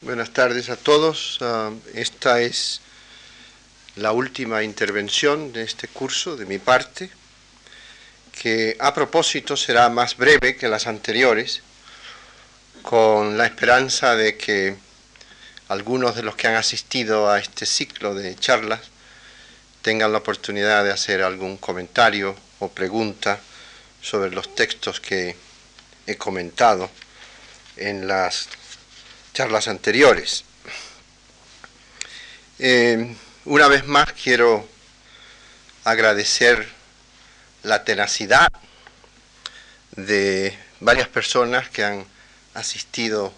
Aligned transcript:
Buenas 0.00 0.30
tardes 0.30 0.70
a 0.70 0.76
todos. 0.76 1.38
Ah, 1.40 1.72
esta 1.92 2.40
es 2.40 2.80
la 3.96 4.12
última 4.12 4.62
intervención 4.62 5.52
de 5.52 5.64
este 5.64 5.88
curso 5.88 6.36
de 6.36 6.46
mi 6.46 6.58
parte, 6.58 7.10
que 8.40 8.76
a 8.78 8.94
propósito 8.94 9.56
será 9.56 9.88
más 9.88 10.16
breve 10.16 10.56
que 10.56 10.68
las 10.68 10.86
anteriores, 10.86 11.62
con 12.82 13.36
la 13.36 13.46
esperanza 13.46 14.14
de 14.14 14.36
que 14.36 14.76
algunos 15.66 16.14
de 16.14 16.22
los 16.22 16.36
que 16.36 16.46
han 16.46 16.54
asistido 16.54 17.28
a 17.28 17.40
este 17.40 17.66
ciclo 17.66 18.14
de 18.14 18.36
charlas 18.36 18.80
tengan 19.82 20.12
la 20.12 20.18
oportunidad 20.18 20.84
de 20.84 20.92
hacer 20.92 21.22
algún 21.22 21.56
comentario 21.56 22.36
o 22.60 22.68
pregunta 22.68 23.40
sobre 24.00 24.30
los 24.30 24.54
textos 24.54 25.00
que 25.00 25.34
he 26.06 26.16
comentado 26.16 26.88
en 27.76 28.06
las 28.06 28.48
charlas 29.38 29.68
anteriores. 29.68 30.42
Eh, 32.58 33.14
una 33.44 33.68
vez 33.68 33.86
más 33.86 34.12
quiero 34.12 34.68
agradecer 35.84 36.68
la 37.62 37.84
tenacidad 37.84 38.48
de 39.92 40.58
varias 40.80 41.06
personas 41.06 41.68
que 41.68 41.84
han 41.84 42.04
asistido 42.54 43.32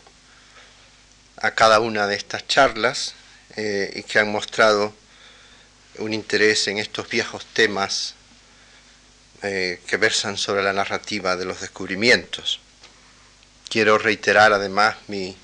a 1.36 1.50
cada 1.50 1.80
una 1.80 2.06
de 2.06 2.16
estas 2.16 2.48
charlas 2.48 3.12
eh, 3.56 3.92
y 3.94 4.02
que 4.02 4.20
han 4.20 4.32
mostrado 4.32 4.94
un 5.98 6.14
interés 6.14 6.66
en 6.68 6.78
estos 6.78 7.10
viejos 7.10 7.44
temas 7.52 8.14
eh, 9.42 9.82
que 9.86 9.98
versan 9.98 10.38
sobre 10.38 10.62
la 10.62 10.72
narrativa 10.72 11.36
de 11.36 11.44
los 11.44 11.60
descubrimientos. 11.60 12.58
Quiero 13.68 13.98
reiterar 13.98 14.54
además 14.54 14.96
mi 15.06 15.36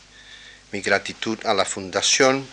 mi 0.76 0.82
gratitud 0.82 1.38
a 1.46 1.54
la 1.54 1.64
Fundación 1.64 2.46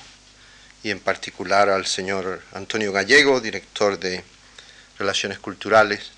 y 0.81 0.91
en 0.91 1.01
particular 1.01 1.67
al 1.67 1.85
señor 1.85 2.41
Antonio 2.53 2.93
Gallego, 2.93 3.41
director 3.41 3.99
de 3.99 4.23
Relaciones 4.97 5.39
Culturales, 5.39 6.11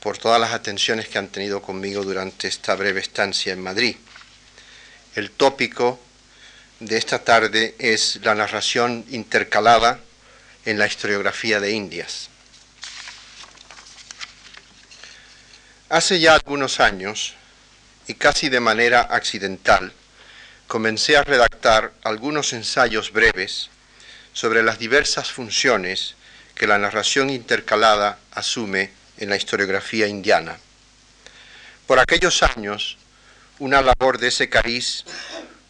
por 0.00 0.18
todas 0.18 0.38
las 0.38 0.52
atenciones 0.52 1.08
que 1.08 1.16
han 1.16 1.28
tenido 1.28 1.62
conmigo 1.62 2.04
durante 2.04 2.48
esta 2.48 2.74
breve 2.74 3.00
estancia 3.00 3.50
en 3.54 3.62
Madrid. 3.62 3.96
El 5.14 5.30
tópico 5.30 5.98
de 6.80 6.98
esta 6.98 7.24
tarde 7.24 7.74
es 7.78 8.20
la 8.22 8.34
narración 8.34 9.06
intercalada 9.08 10.00
en 10.66 10.78
la 10.78 10.86
historiografía 10.86 11.60
de 11.60 11.70
Indias. 11.70 12.28
Hace 15.88 16.20
ya 16.20 16.34
algunos 16.34 16.78
años, 16.78 17.36
y 18.06 18.12
casi 18.12 18.50
de 18.50 18.60
manera 18.60 19.00
accidental, 19.00 19.94
comencé 20.70 21.16
a 21.16 21.24
redactar 21.24 21.92
algunos 22.04 22.52
ensayos 22.52 23.10
breves 23.10 23.70
sobre 24.32 24.62
las 24.62 24.78
diversas 24.78 25.32
funciones 25.32 26.14
que 26.54 26.68
la 26.68 26.78
narración 26.78 27.28
intercalada 27.28 28.20
asume 28.30 28.92
en 29.18 29.30
la 29.30 29.36
historiografía 29.36 30.06
indiana. 30.06 30.60
Por 31.88 31.98
aquellos 31.98 32.44
años, 32.44 32.98
una 33.58 33.82
labor 33.82 34.18
de 34.18 34.28
ese 34.28 34.48
cariz 34.48 35.04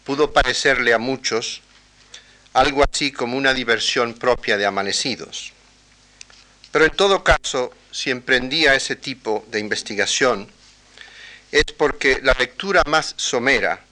pudo 0.03 0.33
parecerle 0.33 0.93
a 0.93 0.99
muchos 0.99 1.61
algo 2.53 2.83
así 2.83 3.11
como 3.11 3.37
una 3.37 3.55
diversión 3.55 4.13
propia 4.13 4.55
de 4.55 4.67
amanecidos. 4.67 5.51
Pero 6.71 6.85
en 6.85 6.91
todo 6.91 7.23
caso, 7.23 7.73
si 7.89 8.11
emprendía 8.11 8.75
ese 8.75 8.95
tipo 8.95 9.43
de 9.49 9.61
investigación, 9.61 10.47
es 11.51 11.65
porque 11.75 12.19
la 12.21 12.33
lectura 12.33 12.83
más 12.85 13.15
somera 13.17 13.83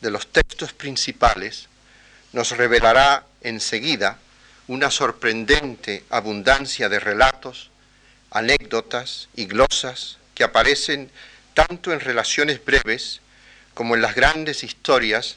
de 0.00 0.10
los 0.10 0.32
textos 0.32 0.72
principales 0.72 1.68
nos 2.32 2.52
revelará 2.52 3.26
enseguida 3.40 4.18
una 4.66 4.90
sorprendente 4.90 6.04
abundancia 6.10 6.88
de 6.88 7.00
relatos, 7.00 7.70
anécdotas 8.30 9.28
y 9.34 9.46
glosas 9.46 10.18
que 10.34 10.44
aparecen 10.44 11.10
tanto 11.54 11.92
en 11.92 12.00
relaciones 12.00 12.64
breves 12.64 13.20
como 13.74 13.94
en 13.94 14.02
las 14.02 14.14
grandes 14.14 14.62
historias 14.62 15.36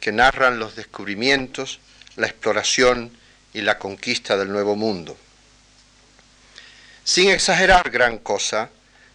que 0.00 0.10
narran 0.10 0.58
los 0.58 0.74
descubrimientos, 0.74 1.80
la 2.16 2.26
exploración 2.26 3.16
y 3.52 3.60
la 3.60 3.78
conquista 3.78 4.36
del 4.36 4.50
Nuevo 4.50 4.74
Mundo. 4.74 5.16
Sin 7.04 7.30
exagerar 7.30 7.90
gran 7.90 8.18
cosa, 8.18 8.70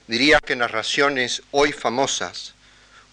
diría 0.07 0.39
que 0.39 0.55
narraciones 0.55 1.41
hoy 1.51 1.71
famosas 1.71 2.53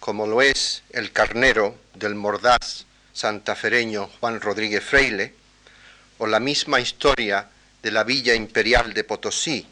como 0.05 0.27
lo 0.27 0.43
es 0.43 0.83
el 0.91 1.13
carnero 1.13 1.79
del 1.95 2.15
mordaz 2.15 2.85
santafereño 3.15 4.11
Juan 4.21 4.39
Rodríguez 4.39 4.85
Freile, 4.85 5.33
o 6.19 6.27
la 6.27 6.41
misma 6.41 6.79
historia 6.79 7.49
de 7.83 7.91
la 7.91 8.05
Villa 8.05 8.35
Imperial 8.35 8.93
de 8.93 9.03
Potosí 9.03 9.67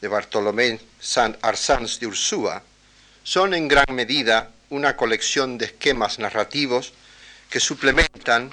de 0.00 0.06
Bartolomé 0.06 0.78
San 1.00 1.36
Arsanz 1.42 1.98
de 1.98 2.06
Ursúa, 2.06 2.62
son 3.24 3.54
en 3.54 3.66
gran 3.66 3.86
medida 3.90 4.52
una 4.70 4.96
colección 4.96 5.58
de 5.58 5.64
esquemas 5.64 6.20
narrativos 6.20 6.92
que 7.50 7.58
suplementan 7.58 8.52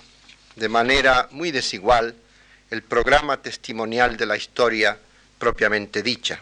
de 0.56 0.68
manera 0.68 1.28
muy 1.29 1.51
desigual 1.51 2.16
el 2.72 2.81
programa 2.81 3.39
testimonial 3.39 4.18
de 4.18 4.25
la 4.25 4.35
historia 4.35 4.97
propiamente 5.38 6.01
dicha. 6.01 6.41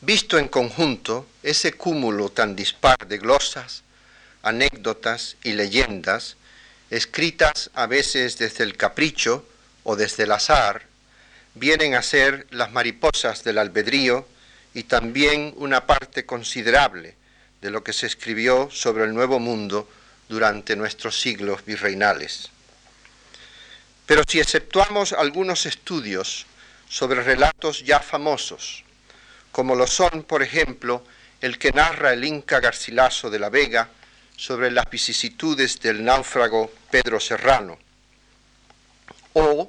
Visto 0.00 0.38
en 0.38 0.46
conjunto, 0.46 1.26
ese 1.42 1.72
cúmulo 1.72 2.28
tan 2.28 2.54
dispar 2.54 3.08
de 3.08 3.18
glosas, 3.18 3.82
anécdotas 4.42 5.36
y 5.42 5.54
leyendas, 5.54 6.36
escritas 6.88 7.70
a 7.74 7.86
veces 7.86 8.38
desde 8.38 8.62
el 8.62 8.76
capricho 8.76 9.44
o 9.82 9.96
desde 9.96 10.22
el 10.22 10.32
azar, 10.32 10.86
vienen 11.54 11.96
a 11.96 12.02
ser 12.02 12.46
las 12.50 12.70
mariposas 12.70 13.42
del 13.42 13.58
albedrío 13.58 14.28
y 14.72 14.84
también 14.84 15.52
una 15.56 15.84
parte 15.86 16.24
considerable 16.24 17.16
de 17.60 17.70
lo 17.70 17.82
que 17.82 17.92
se 17.92 18.06
escribió 18.06 18.70
sobre 18.70 19.02
el 19.04 19.12
Nuevo 19.12 19.40
Mundo 19.40 19.90
durante 20.28 20.76
nuestros 20.76 21.20
siglos 21.20 21.64
virreinales. 21.64 22.50
Pero 24.06 24.22
si 24.28 24.38
exceptuamos 24.38 25.12
algunos 25.12 25.66
estudios 25.66 26.46
sobre 26.88 27.24
relatos 27.24 27.84
ya 27.84 27.98
famosos, 27.98 28.84
como 29.58 29.74
lo 29.74 29.88
son, 29.88 30.22
por 30.22 30.44
ejemplo, 30.44 31.04
el 31.40 31.58
que 31.58 31.72
narra 31.72 32.12
el 32.12 32.24
Inca 32.24 32.60
Garcilaso 32.60 33.28
de 33.28 33.40
la 33.40 33.48
Vega 33.48 33.88
sobre 34.36 34.70
las 34.70 34.88
vicisitudes 34.88 35.80
del 35.80 36.04
náufrago 36.04 36.70
Pedro 36.92 37.18
Serrano, 37.18 37.76
o 39.32 39.68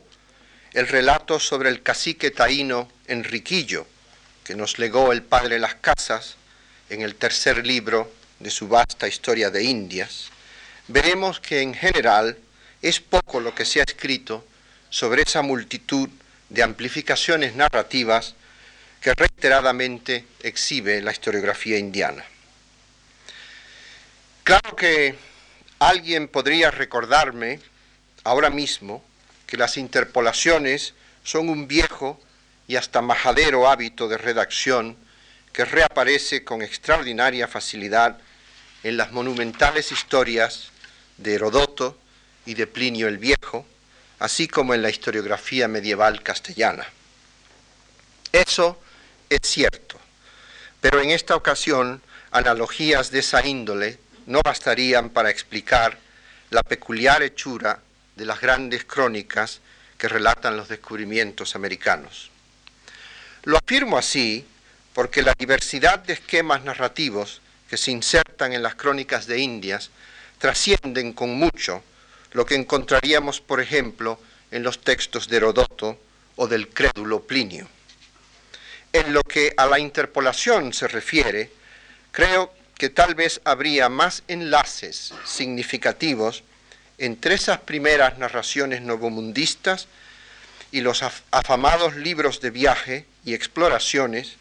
el 0.74 0.88
relato 0.88 1.40
sobre 1.40 1.70
el 1.70 1.82
cacique 1.82 2.30
taíno 2.30 2.88
Enriquillo, 3.08 3.88
que 4.44 4.54
nos 4.54 4.78
legó 4.78 5.12
el 5.12 5.24
padre 5.24 5.58
Las 5.58 5.74
Casas 5.74 6.36
en 6.92 7.02
el 7.02 7.16
tercer 7.16 7.66
libro 7.66 8.12
de 8.38 8.52
su 8.52 8.68
vasta 8.68 9.08
historia 9.08 9.50
de 9.50 9.64
Indias, 9.64 10.30
veremos 10.88 11.40
que 11.40 11.62
en 11.62 11.74
general 11.74 12.38
es 12.84 13.00
poco 13.00 13.40
lo 13.40 13.56
que 13.56 13.66
se 13.66 13.80
ha 13.80 13.86
escrito 13.86 14.46
sobre 14.92 15.24
esa 15.24 15.42
multitud 15.42 16.10
de 16.50 16.62
amplificaciones 16.62 17.56
narrativas 17.56 18.36
que 19.02 19.14
reiteradamente 19.14 20.26
exhibe 20.42 21.02
la 21.02 21.12
historiografía 21.12 21.78
indiana. 21.78 22.24
Claro 24.44 24.76
que 24.76 25.16
alguien 25.80 26.28
podría 26.28 26.72
recordarme 26.72 27.60
ahora 28.24 28.50
mismo 28.50 29.04
que 29.48 29.58
las 29.58 29.78
interpolaciones 29.78 30.94
son 31.24 31.50
un 31.50 31.68
viejo 31.68 32.20
y 32.68 32.76
hasta 32.76 33.02
majadero 33.02 33.70
hábito 33.70 34.08
de 34.08 34.18
redacción 34.18 34.98
que 35.54 35.66
reaparece 35.66 36.44
con 36.44 36.62
extraordinaria 36.62 37.48
facilidad 37.48 38.18
en 38.84 38.98
las 38.98 39.12
monumentales 39.12 39.92
historias 39.92 40.70
de 41.18 41.36
Herodoto 41.36 41.98
y 42.46 42.54
de 42.54 42.68
Plinio 42.68 43.08
el 43.08 43.18
Viejo, 43.18 43.66
así 44.20 44.48
como 44.48 44.74
en 44.74 44.82
la 44.82 44.90
historiografía 44.90 45.68
medieval 45.68 46.22
castellana. 46.24 46.86
Eso 48.32 48.80
es 49.30 49.42
cierto, 49.44 50.00
pero 50.82 51.02
en 51.02 51.12
esta 51.12 51.36
ocasión 51.36 52.02
analogías 52.32 53.12
de 53.12 53.20
esa 53.20 53.46
índole 53.46 54.00
no 54.26 54.42
bastarían 54.44 55.10
para 55.10 55.30
explicar 55.30 55.98
la 56.50 56.64
peculiar 56.64 57.22
hechura 57.24 57.80
de 58.16 58.26
las 58.26 58.42
grandes 58.42 58.86
crónicas 58.86 59.62
que 59.98 60.08
relatan 60.08 60.58
los 60.58 60.68
descubrimientos 60.68 61.56
americanos. 61.56 62.32
Lo 63.44 63.58
afirmo 63.58 63.98
así 63.98 64.46
porque 64.94 65.22
la 65.22 65.34
diversidad 65.38 66.00
de 66.00 66.14
esquemas 66.14 66.64
narrativos 66.64 67.42
que 67.70 67.78
se 67.78 67.92
insertan 67.92 68.54
en 68.54 68.64
las 68.64 68.76
crónicas 68.76 69.28
de 69.28 69.40
Indias 69.40 69.92
trascienden 70.40 71.14
con 71.14 71.32
mucho 71.32 71.84
lo 72.32 72.46
que 72.46 72.56
encontraríamos, 72.56 73.42
por 73.42 73.62
ejemplo, 73.62 74.20
en 74.52 74.64
los 74.64 74.82
textos 74.82 75.28
de 75.28 75.38
Herodoto 75.38 76.00
o 76.36 76.48
del 76.48 76.70
crédulo 76.70 77.22
Plinio. 77.22 77.68
En 78.92 79.14
lo 79.14 79.24
que 79.24 79.54
a 79.56 79.68
la 79.68 79.80
interpolación 79.80 80.74
se 80.74 80.88
refiere, 80.88 81.52
creo 82.12 82.52
que 82.76 82.90
tal 82.90 83.14
vez 83.14 83.40
habría 83.44 83.90
más 83.90 84.24
enlaces 84.28 85.14
significativos 85.26 86.44
entre 86.98 87.36
esas 87.36 87.60
primeras 87.60 88.18
narraciones 88.18 88.82
novomundistas 88.82 89.88
y 90.72 90.82
los 90.82 91.04
afamados 91.04 91.96
libros 91.96 92.42
de 92.42 92.50
viaje 92.50 93.06
y 93.26 93.34
exploraciones 93.34 94.36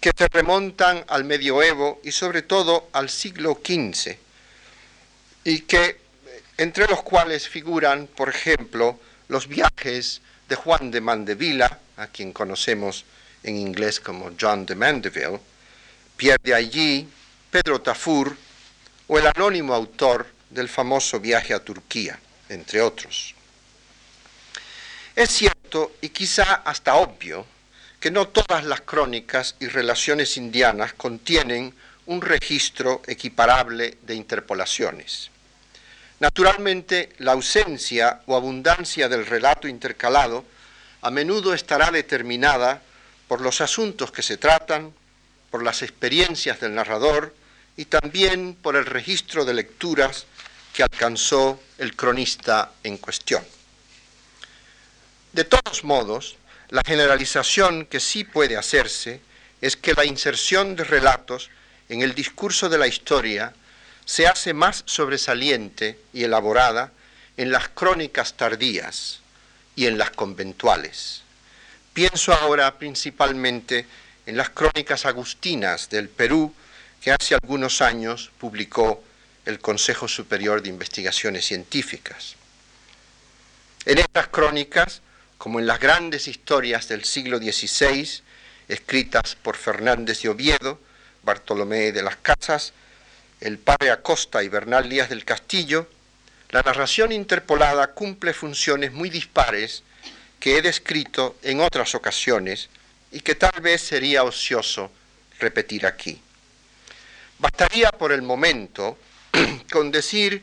que 0.00 0.12
se 0.16 0.28
remontan 0.28 1.04
al 1.08 1.24
medioevo 1.24 2.00
y 2.02 2.12
sobre 2.12 2.42
todo 2.42 2.88
al 2.92 3.08
siglo 3.08 3.60
XV, 3.64 4.16
y 5.44 5.60
que 5.60 6.00
entre 6.58 6.86
los 6.86 7.02
cuales 7.02 7.48
figuran, 7.48 8.08
por 8.08 8.28
ejemplo, 8.28 8.98
los 9.28 9.48
viajes 9.48 10.20
de 10.48 10.56
Juan 10.56 10.90
de 10.90 11.00
Mandevilla, 11.00 11.78
a 11.96 12.08
quien 12.08 12.32
conocemos 12.32 13.04
en 13.42 13.56
inglés 13.56 14.00
como 14.00 14.32
John 14.40 14.66
de 14.66 14.74
Mandeville, 14.74 15.40
Pierre 16.16 16.40
de 16.42 16.54
Ailly, 16.54 17.08
Pedro 17.50 17.80
Tafur 17.80 18.36
o 19.08 19.18
el 19.18 19.26
anónimo 19.26 19.74
autor 19.74 20.26
del 20.50 20.68
famoso 20.68 21.20
viaje 21.20 21.54
a 21.54 21.64
Turquía, 21.64 22.18
entre 22.48 22.80
otros. 22.80 23.34
Es 25.14 25.30
cierto 25.30 25.96
y 26.00 26.08
quizá 26.10 26.62
hasta 26.64 26.94
obvio 26.94 27.46
que 28.00 28.10
no 28.10 28.28
todas 28.28 28.64
las 28.64 28.80
crónicas 28.80 29.56
y 29.60 29.68
relaciones 29.68 30.36
indianas 30.36 30.92
contienen 30.94 31.74
un 32.06 32.20
registro 32.20 33.02
equiparable 33.06 33.98
de 34.02 34.14
interpolaciones. 34.14 35.30
Naturalmente, 36.18 37.10
la 37.18 37.32
ausencia 37.32 38.22
o 38.26 38.36
abundancia 38.36 39.08
del 39.08 39.26
relato 39.26 39.68
intercalado 39.68 40.44
a 41.00 41.10
menudo 41.10 41.52
estará 41.52 41.90
determinada 41.90 42.82
por 43.32 43.40
los 43.40 43.62
asuntos 43.62 44.12
que 44.12 44.20
se 44.20 44.36
tratan, 44.36 44.92
por 45.50 45.62
las 45.62 45.80
experiencias 45.80 46.60
del 46.60 46.74
narrador 46.74 47.34
y 47.78 47.86
también 47.86 48.54
por 48.54 48.76
el 48.76 48.84
registro 48.84 49.46
de 49.46 49.54
lecturas 49.54 50.26
que 50.74 50.82
alcanzó 50.82 51.58
el 51.78 51.96
cronista 51.96 52.72
en 52.84 52.98
cuestión. 52.98 53.42
De 55.32 55.44
todos 55.44 55.82
modos, 55.82 56.36
la 56.68 56.82
generalización 56.84 57.86
que 57.86 58.00
sí 58.00 58.24
puede 58.24 58.58
hacerse 58.58 59.22
es 59.62 59.78
que 59.78 59.94
la 59.94 60.04
inserción 60.04 60.76
de 60.76 60.84
relatos 60.84 61.48
en 61.88 62.02
el 62.02 62.14
discurso 62.14 62.68
de 62.68 62.76
la 62.76 62.86
historia 62.86 63.54
se 64.04 64.26
hace 64.26 64.52
más 64.52 64.82
sobresaliente 64.84 65.98
y 66.12 66.24
elaborada 66.24 66.92
en 67.38 67.50
las 67.50 67.70
crónicas 67.70 68.34
tardías 68.34 69.20
y 69.74 69.86
en 69.86 69.96
las 69.96 70.10
conventuales. 70.10 71.22
Pienso 71.92 72.32
ahora 72.32 72.78
principalmente 72.78 73.86
en 74.24 74.36
las 74.36 74.50
crónicas 74.50 75.04
agustinas 75.04 75.90
del 75.90 76.08
Perú 76.08 76.54
que 77.02 77.12
hace 77.12 77.34
algunos 77.34 77.82
años 77.82 78.30
publicó 78.38 79.04
el 79.44 79.58
Consejo 79.58 80.08
Superior 80.08 80.62
de 80.62 80.70
Investigaciones 80.70 81.44
Científicas. 81.44 82.36
En 83.84 83.98
estas 83.98 84.28
crónicas 84.28 85.02
como 85.36 85.58
en 85.58 85.66
las 85.66 85.80
grandes 85.80 86.28
historias 86.28 86.86
del 86.86 87.04
siglo 87.04 87.38
XVI, 87.38 88.22
escritas 88.68 89.34
por 89.34 89.56
Fernández 89.56 90.22
de 90.22 90.28
Oviedo, 90.28 90.78
Bartolomé 91.24 91.90
de 91.90 92.02
las 92.02 92.14
Casas, 92.14 92.72
el 93.40 93.58
padre 93.58 93.90
Acosta 93.90 94.44
y 94.44 94.48
Bernal 94.48 94.88
Díaz 94.88 95.08
del 95.08 95.24
Castillo, 95.24 95.88
la 96.50 96.62
narración 96.62 97.10
interpolada 97.10 97.88
cumple 97.88 98.32
funciones 98.32 98.92
muy 98.92 99.10
dispares 99.10 99.82
que 100.42 100.58
he 100.58 100.62
descrito 100.62 101.36
en 101.44 101.60
otras 101.60 101.94
ocasiones 101.94 102.68
y 103.12 103.20
que 103.20 103.36
tal 103.36 103.60
vez 103.60 103.80
sería 103.80 104.24
ocioso 104.24 104.90
repetir 105.38 105.86
aquí. 105.86 106.20
Bastaría 107.38 107.92
por 107.92 108.10
el 108.10 108.22
momento 108.22 108.98
con 109.70 109.92
decir 109.92 110.42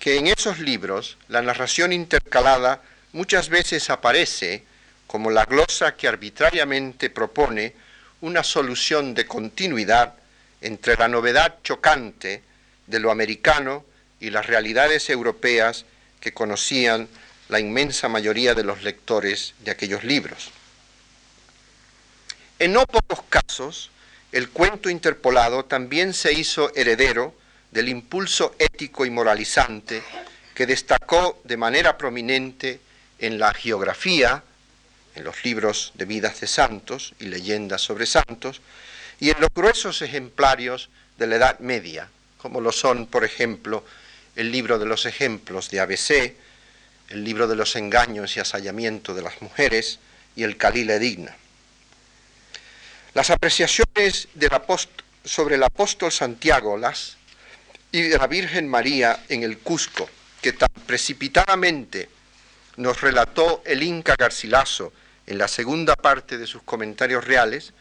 que 0.00 0.16
en 0.16 0.26
esos 0.26 0.58
libros 0.58 1.16
la 1.28 1.42
narración 1.42 1.92
intercalada 1.92 2.82
muchas 3.12 3.48
veces 3.48 3.88
aparece 3.88 4.64
como 5.06 5.30
la 5.30 5.44
glosa 5.44 5.94
que 5.94 6.08
arbitrariamente 6.08 7.08
propone 7.08 7.72
una 8.22 8.42
solución 8.42 9.14
de 9.14 9.26
continuidad 9.26 10.14
entre 10.60 10.96
la 10.96 11.06
novedad 11.06 11.58
chocante 11.62 12.42
de 12.88 12.98
lo 12.98 13.12
americano 13.12 13.84
y 14.18 14.30
las 14.30 14.46
realidades 14.46 15.08
europeas 15.08 15.84
que 16.18 16.32
conocían 16.34 17.06
la 17.48 17.60
inmensa 17.60 18.08
mayoría 18.08 18.54
de 18.54 18.64
los 18.64 18.82
lectores 18.82 19.54
de 19.60 19.70
aquellos 19.70 20.04
libros. 20.04 20.50
En 22.58 22.72
no 22.72 22.86
pocos 22.86 23.22
casos, 23.28 23.90
el 24.32 24.50
cuento 24.50 24.90
interpolado 24.90 25.64
también 25.64 26.14
se 26.14 26.32
hizo 26.32 26.74
heredero 26.74 27.34
del 27.70 27.88
impulso 27.88 28.54
ético 28.58 29.04
y 29.04 29.10
moralizante 29.10 30.02
que 30.54 30.66
destacó 30.66 31.40
de 31.44 31.56
manera 31.56 31.98
prominente 31.98 32.80
en 33.18 33.38
la 33.38 33.52
geografía, 33.52 34.42
en 35.14 35.24
los 35.24 35.44
libros 35.44 35.92
de 35.94 36.06
vidas 36.06 36.40
de 36.40 36.46
santos 36.46 37.14
y 37.20 37.26
leyendas 37.26 37.82
sobre 37.82 38.06
santos, 38.06 38.60
y 39.20 39.30
en 39.30 39.40
los 39.40 39.50
gruesos 39.54 40.02
ejemplarios 40.02 40.88
de 41.18 41.26
la 41.26 41.36
Edad 41.36 41.58
Media, 41.60 42.08
como 42.38 42.60
lo 42.60 42.72
son, 42.72 43.06
por 43.06 43.24
ejemplo, 43.24 43.84
el 44.34 44.50
libro 44.50 44.78
de 44.78 44.86
los 44.86 45.06
ejemplos 45.06 45.70
de 45.70 45.80
ABC, 45.80 46.34
el 47.08 47.24
libro 47.24 47.46
de 47.46 47.56
los 47.56 47.76
engaños 47.76 48.36
y 48.36 48.40
asallamiento 48.40 49.14
de 49.14 49.22
las 49.22 49.40
mujeres 49.42 49.98
y 50.34 50.42
el 50.42 50.56
Calile 50.56 50.98
Digna. 50.98 51.36
Las 53.14 53.30
apreciaciones 53.30 54.28
sobre 55.24 55.54
el 55.54 55.62
apóstol 55.62 56.12
Santiago 56.12 56.76
las, 56.76 57.16
y 57.92 58.02
de 58.02 58.18
la 58.18 58.26
Virgen 58.26 58.68
María 58.68 59.24
en 59.28 59.42
el 59.42 59.58
Cusco, 59.58 60.10
que 60.42 60.52
tan 60.52 60.68
precipitadamente 60.86 62.10
nos 62.76 63.00
relató 63.00 63.62
el 63.64 63.82
Inca 63.82 64.16
Garcilaso 64.18 64.92
en 65.26 65.38
la 65.38 65.48
segunda 65.48 65.96
parte 65.96 66.36
de 66.38 66.46
sus 66.46 66.62
comentarios 66.62 67.24
reales, 67.24 67.72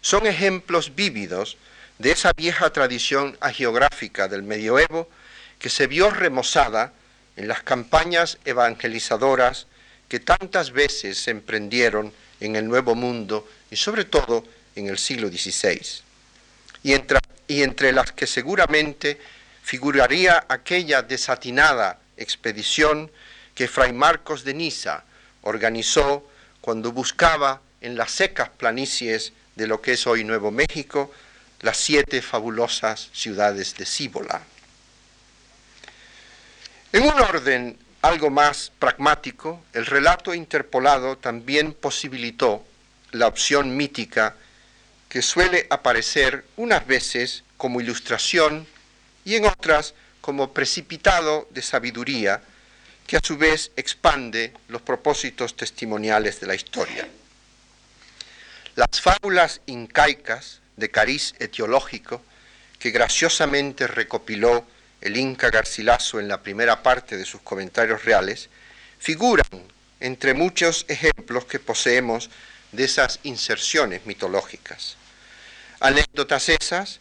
son 0.00 0.26
ejemplos 0.26 0.94
vívidos 0.94 1.56
de 1.98 2.10
esa 2.10 2.32
vieja 2.32 2.70
tradición 2.70 3.36
agiográfica 3.40 4.28
del 4.28 4.42
medioevo 4.42 5.08
que 5.58 5.70
se 5.70 5.86
vio 5.86 6.10
remozada 6.10 6.92
en 7.36 7.48
las 7.48 7.62
campañas 7.62 8.38
evangelizadoras 8.44 9.66
que 10.08 10.20
tantas 10.20 10.72
veces 10.72 11.18
se 11.18 11.30
emprendieron 11.30 12.12
en 12.40 12.56
el 12.56 12.68
Nuevo 12.68 12.94
Mundo 12.94 13.48
y 13.70 13.76
sobre 13.76 14.04
todo 14.04 14.44
en 14.76 14.88
el 14.88 14.98
siglo 14.98 15.28
XVI, 15.28 15.80
y 16.82 16.92
entre, 16.92 17.18
y 17.48 17.62
entre 17.62 17.92
las 17.92 18.12
que 18.12 18.26
seguramente 18.26 19.18
figuraría 19.62 20.44
aquella 20.48 21.02
desatinada 21.02 21.98
expedición 22.16 23.10
que 23.54 23.68
Fray 23.68 23.92
Marcos 23.92 24.44
de 24.44 24.54
Niza 24.54 25.04
organizó 25.42 26.28
cuando 26.60 26.92
buscaba 26.92 27.60
en 27.80 27.96
las 27.96 28.12
secas 28.12 28.50
planicies 28.50 29.32
de 29.56 29.66
lo 29.66 29.80
que 29.80 29.92
es 29.92 30.06
hoy 30.06 30.24
Nuevo 30.24 30.50
México 30.50 31.12
las 31.60 31.76
siete 31.76 32.22
fabulosas 32.22 33.08
ciudades 33.12 33.76
de 33.76 33.86
Cíbola. 33.86 34.42
En 36.92 37.04
un 37.04 37.18
orden 37.18 37.78
algo 38.02 38.28
más 38.28 38.70
pragmático, 38.78 39.64
el 39.72 39.86
relato 39.86 40.34
interpolado 40.34 41.16
también 41.16 41.72
posibilitó 41.72 42.62
la 43.12 43.28
opción 43.28 43.74
mítica 43.78 44.36
que 45.08 45.22
suele 45.22 45.66
aparecer 45.70 46.44
unas 46.56 46.86
veces 46.86 47.44
como 47.56 47.80
ilustración 47.80 48.66
y 49.24 49.36
en 49.36 49.46
otras 49.46 49.94
como 50.20 50.52
precipitado 50.52 51.48
de 51.50 51.62
sabiduría 51.62 52.42
que 53.06 53.16
a 53.16 53.20
su 53.22 53.38
vez 53.38 53.70
expande 53.76 54.52
los 54.68 54.82
propósitos 54.82 55.56
testimoniales 55.56 56.40
de 56.40 56.46
la 56.46 56.54
historia. 56.54 57.08
Las 58.74 59.00
fábulas 59.00 59.62
incaicas 59.64 60.60
de 60.76 60.90
cariz 60.90 61.34
etiológico 61.38 62.20
que 62.78 62.90
graciosamente 62.90 63.86
recopiló 63.86 64.66
el 65.02 65.16
Inca 65.16 65.50
Garcilaso 65.50 66.20
en 66.20 66.28
la 66.28 66.42
primera 66.42 66.82
parte 66.82 67.16
de 67.16 67.24
sus 67.24 67.42
comentarios 67.42 68.04
reales, 68.04 68.48
figuran 68.98 69.46
entre 70.00 70.32
muchos 70.32 70.84
ejemplos 70.88 71.44
que 71.44 71.58
poseemos 71.58 72.30
de 72.70 72.84
esas 72.84 73.18
inserciones 73.24 74.06
mitológicas. 74.06 74.96
Anécdotas 75.80 76.48
esas 76.48 77.00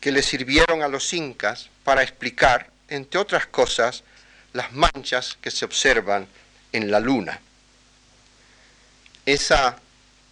que 0.00 0.12
le 0.12 0.22
sirvieron 0.22 0.82
a 0.82 0.88
los 0.88 1.12
incas 1.12 1.68
para 1.84 2.02
explicar, 2.02 2.70
entre 2.88 3.20
otras 3.20 3.46
cosas, 3.46 4.02
las 4.54 4.72
manchas 4.72 5.38
que 5.40 5.50
se 5.50 5.64
observan 5.64 6.26
en 6.72 6.90
la 6.90 7.00
luna. 7.00 7.40
Esa 9.26 9.76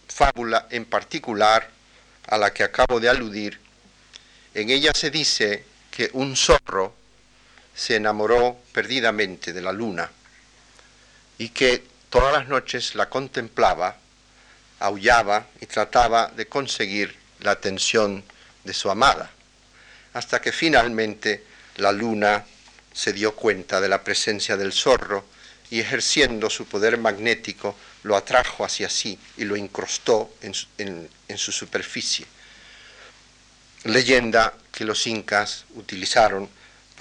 fábula 0.07 0.67
en 0.71 0.85
particular 0.85 1.69
a 2.27 2.37
la 2.37 2.51
que 2.51 2.63
acabo 2.63 2.99
de 2.99 3.09
aludir, 3.09 3.59
en 4.53 4.69
ella 4.69 4.91
se 4.93 5.11
dice 5.11 5.65
que 5.91 6.09
un 6.13 6.35
zorro 6.35 7.00
se 7.75 7.95
enamoró 7.95 8.57
perdidamente 8.73 9.53
de 9.53 9.61
la 9.61 9.71
luna 9.71 10.11
y 11.37 11.49
que 11.49 11.83
todas 12.09 12.33
las 12.33 12.47
noches 12.47 12.95
la 12.95 13.09
contemplaba, 13.09 13.97
aullaba 14.79 15.47
y 15.59 15.65
trataba 15.65 16.27
de 16.35 16.47
conseguir 16.47 17.15
la 17.39 17.51
atención 17.51 18.23
de 18.63 18.73
su 18.73 18.89
amada. 18.89 19.31
hasta 20.13 20.41
que 20.41 20.51
finalmente 20.51 21.45
la 21.77 21.93
luna 21.93 22.45
se 22.93 23.13
dio 23.13 23.33
cuenta 23.33 23.79
de 23.79 23.87
la 23.87 24.03
presencia 24.03 24.57
del 24.57 24.73
zorro 24.73 25.23
y 25.69 25.79
ejerciendo 25.79 26.49
su 26.49 26.65
poder 26.65 26.97
magnético 26.97 27.77
lo 28.03 28.17
atrajo 28.17 28.65
hacia 28.65 28.89
sí 28.89 29.17
y 29.37 29.45
lo 29.45 29.55
incrustó 29.55 30.33
en 30.41 30.53
su, 31.37 31.51
superficie. 31.51 32.25
Leyenda 33.85 34.53
que 34.71 34.83
los 34.83 35.07
incas 35.07 35.65
utilizaron 35.75 36.49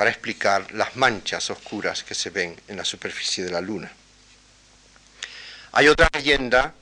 para 0.00 0.12
explicar 0.12 0.72
las 0.72 0.96
manchas 0.96 1.50
oscuras 1.50 2.02
que 2.02 2.14
se 2.14 2.30
ven 2.30 2.56
en 2.68 2.78
la 2.78 2.86
superficie 2.86 3.44
de 3.44 3.50
la 3.50 3.60
luna. 3.60 3.92
Hay 5.72 5.88
otra 5.88 6.08
leyenda 6.14 6.72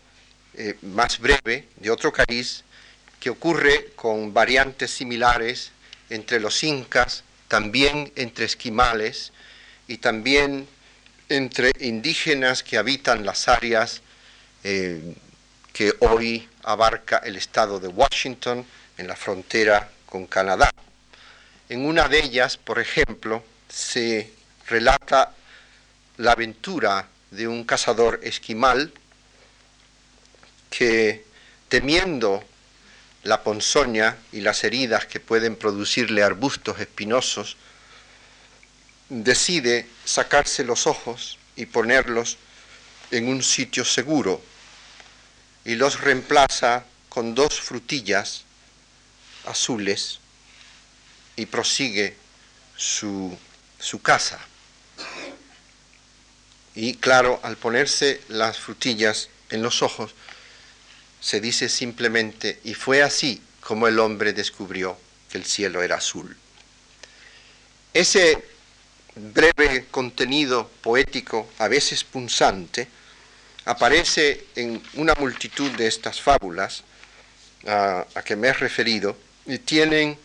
eh, 0.55 0.79
más 0.83 1.19
breve 1.19 1.67
de 1.75 1.91
otro 1.91 2.13
cariz 2.13 2.63
que 3.19 3.31
ocurre 3.31 3.91
con 3.97 4.33
variantes 4.33 4.93
similares 4.93 5.73
entre 6.11 6.39
los 6.39 6.63
incas, 6.63 7.25
también 7.49 8.13
entre 8.15 8.45
esquimales 8.45 9.33
y 9.89 9.99
también 9.99 10.69
entre 11.29 11.73
indígenas 11.81 12.63
que 12.63 12.79
habitan 12.79 13.27
las 13.27 13.49
áreas 13.49 14.01
eh, 14.63 15.17
que 15.73 15.93
hoy 15.99 16.49
abarca 16.63 17.19
el 17.19 17.35
estado 17.35 17.81
de 17.81 17.89
Washington 17.89 18.65
en 18.97 19.09
la 19.09 19.17
frontera 19.17 19.91
con 20.07 20.29
Canadá. 20.29 20.71
En 21.69 21.85
una 21.85 22.09
de 22.09 22.21
ellas, 22.21 22.57
por 22.57 22.79
ejemplo, 22.79 23.45
se 23.69 24.33
relata 24.67 25.35
la 26.17 26.33
aventura 26.33 27.09
de 27.31 27.47
un 27.47 27.65
cazador 27.65 28.21
esquimal 28.23 28.93
que, 30.71 31.25
temiendo 31.69 32.43
la 33.23 33.43
ponzoña 33.43 34.17
y 34.33 34.41
las 34.41 34.65
heridas 34.65 35.05
que 35.07 35.21
pueden 35.21 35.57
producirle 35.57 36.23
arbustos 36.23 36.81
espinosos, 36.81 37.59
decide 39.11 39.87
sacarse 40.07 40.65
los 40.65 40.87
ojos 40.87 41.39
y 41.55 41.67
ponerlos 41.67 42.39
en 43.11 43.29
un 43.29 43.43
sitio 43.43 43.85
seguro 43.85 44.41
y 45.67 45.75
los 45.75 46.01
reemplaza 46.01 46.85
con 47.11 47.35
dos 47.35 47.61
frutillas 47.61 48.45
azules 49.47 50.21
y 51.39 51.47
prosigue 51.47 52.15
su, 52.77 53.37
su 53.79 54.03
casa. 54.03 54.39
Y 56.75 56.95
claro, 56.95 57.41
al 57.43 57.57
ponerse 57.57 58.21
las 58.29 58.59
frutillas 58.59 59.31
en 59.51 59.63
los 59.63 59.83
ojos, 59.83 60.15
se 61.21 61.41
dice 61.41 61.69
simplemente, 61.69 62.61
y 62.65 62.75
fue 62.75 63.03
así 63.03 63.43
como 63.61 63.89
el 63.89 63.99
hombre 63.99 64.33
descubrió 64.33 64.99
que 65.31 65.39
el 65.39 65.45
cielo 65.45 65.83
era 65.83 65.97
azul. 65.97 66.37
Ese 67.93 68.45
breve 69.15 69.87
contenido 69.91 70.71
poético, 70.83 71.51
a 71.59 71.69
veces 71.69 72.05
punzante, 72.05 72.89
aparece 73.65 74.47
en 74.55 74.83
una 74.95 75.15
multitud 75.15 75.71
de 75.73 75.87
estas 75.87 76.21
fábulas 76.21 76.85
a, 77.67 78.07
que 78.25 78.37
me 78.37 78.49
he 78.49 78.53
referido 78.53 79.17
y 79.47 79.59
tienen, 79.59 80.19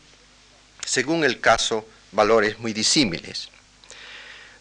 según 0.85 1.23
el 1.23 1.39
caso, 1.39 1.87
valores 2.11 2.59
muy 2.59 2.73
disímiles. 2.73 3.49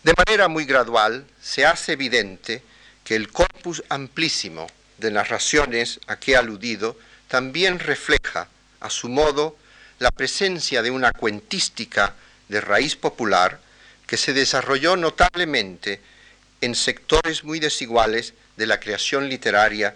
De 0.03 0.15
manera 0.17 0.49
muy 0.49 0.65
gradual 0.65 1.27
se 1.41 1.65
hace 1.65 1.93
evidente 1.93 2.63
que 3.05 3.15
el 3.15 3.31
corpus 3.31 3.83
amplísimo 3.89 4.67
de 4.99 5.11
narraciones 5.11 6.01
a 6.07 6.19
que 6.19 6.33
he 6.33 6.37
aludido 6.37 6.97
también 7.29 7.79
refleja, 7.79 8.49
a 8.81 8.91
su 8.91 9.09
modo, 9.09 9.57
la 9.99 10.11
presencia 10.11 10.83
de 10.83 10.91
una 10.91 11.13
cuentística 11.13 12.15
de 12.49 12.61
raíz 12.61 12.97
popular 12.97 13.61
que 14.07 14.17
se 14.17 14.33
desarrolló 14.33 14.97
notablemente 14.97 16.01
en 16.61 16.75
sectores 16.75 17.45
muy 17.45 17.61
desiguales 17.61 18.35
de 18.57 18.67
la 18.67 18.81
creación 18.81 19.29
literaria 19.29 19.95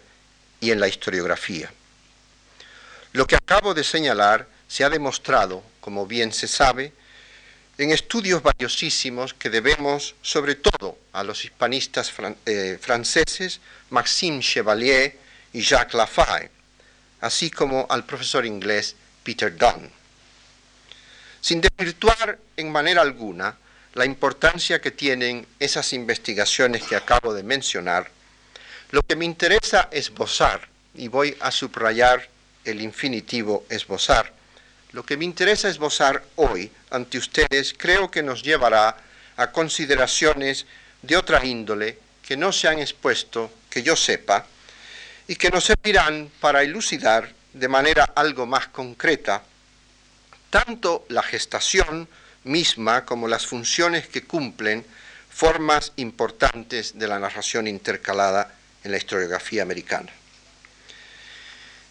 y 0.61 0.71
en 0.71 0.81
la 0.81 0.89
historiografía. 0.89 1.71
Lo 3.13 3.27
que 3.27 3.37
acabo 3.37 3.75
de 3.75 3.85
señalar 3.85 4.49
se 4.69 4.85
ha 4.85 4.91
demostrado, 4.91 5.63
como 5.87 6.05
bien 6.05 6.33
se 6.33 6.49
sabe, 6.49 6.93
en 7.79 7.93
estudios 7.93 8.43
valiosísimos 8.43 9.35
que 9.35 9.51
debemos 9.51 10.17
sobre 10.21 10.57
todo 10.57 10.99
a 11.13 11.23
los 11.23 11.45
hispanistas 11.45 12.13
eh, 12.45 12.77
franceses 12.81 13.61
Maxime 13.91 14.41
Chevalier 14.41 15.17
y 15.53 15.61
Jacques 15.61 15.95
Lafaye, 15.95 16.51
así 17.21 17.53
como 17.53 17.87
al 17.89 18.05
profesor 18.05 18.45
inglés 18.45 18.97
Peter 19.23 19.57
Dunn. 19.57 19.89
Sin 21.41 21.61
desvirtuar 21.61 22.37
en 22.57 22.73
manera 22.73 23.03
alguna 23.03 23.57
la 23.95 24.07
importancia 24.07 24.81
que 24.81 24.91
tienen 24.91 25.47
esas 25.61 25.93
investigaciones 25.93 26.83
que 26.83 26.97
acabo 26.97 27.33
de 27.33 27.45
mencionar, 27.45 28.11
lo 28.91 29.03
que 29.03 29.15
me 29.15 29.25
interesa 29.25 29.89
esbozar, 29.93 30.67
y 30.97 31.07
voy 31.07 31.37
a 31.39 31.53
subrayar 31.53 32.29
el 32.65 32.81
infinitivo 32.81 33.65
esbozar, 33.71 34.35
lo 34.93 35.05
que 35.05 35.17
me 35.17 35.25
interesa 35.25 35.69
esbozar 35.69 36.25
hoy 36.37 36.71
ante 36.91 37.19
ustedes 37.19 37.75
creo 37.77 38.11
que 38.11 38.23
nos 38.23 38.43
llevará 38.43 38.97
a 39.37 39.53
consideraciones 39.53 40.67
de 41.03 41.17
otra 41.17 41.45
índole 41.45 41.99
que 42.23 42.37
no 42.37 42.53
se 42.53 42.69
han 42.69 42.79
expuesto, 42.79 43.51
que 43.71 43.83
yo 43.83 43.95
sepa, 43.95 44.47
y 45.29 45.37
que 45.37 45.51
nos 45.51 45.65
servirán 45.65 46.31
para 46.41 46.63
elucidar 46.63 47.33
de 47.53 47.69
manera 47.69 48.05
algo 48.15 48.47
más 48.47 48.69
concreta 48.69 49.43
tanto 50.51 51.05
la 51.09 51.23
gestación 51.23 52.09
misma 52.45 53.05
como 53.05 53.29
las 53.29 53.47
funciones 53.47 54.09
que 54.09 54.25
cumplen 54.25 54.85
formas 55.31 55.93
importantes 55.97 56.99
de 56.99 57.09
la 57.09 57.19
narración 57.19 57.67
intercalada 57.67 58.55
en 58.85 58.93
la 58.93 58.97
historiografía 58.97 59.63
americana. 59.63 60.13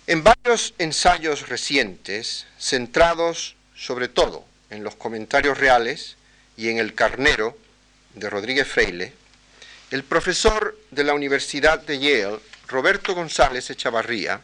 En 0.07 0.23
varios 0.23 0.75
ensayos 0.77 1.49
recientes, 1.49 2.45
centrados 2.59 3.55
sobre 3.75 4.07
todo 4.07 4.45
en 4.69 4.83
los 4.83 4.95
comentarios 4.95 5.57
reales 5.57 6.15
y 6.55 6.69
en 6.69 6.77
el 6.77 6.93
carnero 6.93 7.57
de 8.13 8.29
Rodríguez 8.29 8.67
Freile, 8.67 9.13
el 9.89 10.03
profesor 10.03 10.77
de 10.91 11.03
la 11.03 11.15
Universidad 11.15 11.79
de 11.79 11.97
Yale, 11.97 12.39
Roberto 12.67 13.15
González 13.15 13.71
Echavarría, 13.71 14.41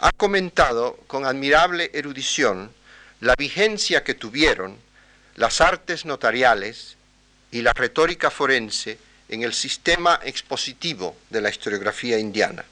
ha 0.00 0.10
comentado 0.10 0.98
con 1.06 1.26
admirable 1.26 1.92
erudición 1.94 2.72
la 3.20 3.36
vigencia 3.36 4.02
que 4.02 4.14
tuvieron 4.14 4.78
las 5.36 5.60
artes 5.60 6.04
notariales 6.04 6.96
y 7.52 7.62
la 7.62 7.72
retórica 7.72 8.32
forense 8.32 8.98
en 9.28 9.44
el 9.44 9.54
sistema 9.54 10.18
expositivo 10.24 11.16
de 11.30 11.40
la 11.40 11.50
historiografía 11.50 12.18
indiana. 12.18 12.64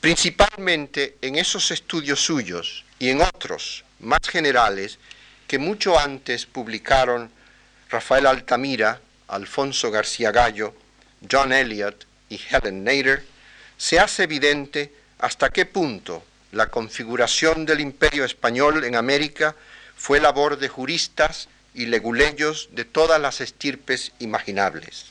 Principalmente 0.00 1.16
en 1.22 1.36
esos 1.36 1.70
estudios 1.72 2.20
suyos 2.20 2.84
y 3.00 3.10
en 3.10 3.20
otros 3.20 3.84
más 3.98 4.20
generales 4.28 4.98
que 5.48 5.58
mucho 5.58 5.98
antes 5.98 6.46
publicaron 6.46 7.30
Rafael 7.90 8.26
Altamira, 8.26 9.00
Alfonso 9.26 9.90
García 9.90 10.30
Gallo, 10.30 10.74
John 11.28 11.52
Elliot 11.52 12.06
y 12.28 12.40
Helen 12.48 12.84
Nader, 12.84 13.24
se 13.76 13.98
hace 13.98 14.24
evidente 14.24 14.92
hasta 15.18 15.50
qué 15.50 15.66
punto 15.66 16.24
la 16.52 16.68
configuración 16.68 17.66
del 17.66 17.80
imperio 17.80 18.24
español 18.24 18.84
en 18.84 18.94
América 18.94 19.56
fue 19.96 20.20
labor 20.20 20.58
de 20.58 20.68
juristas 20.68 21.48
y 21.74 21.86
leguleyos 21.86 22.68
de 22.72 22.84
todas 22.84 23.20
las 23.20 23.40
estirpes 23.40 24.12
imaginables. 24.20 25.06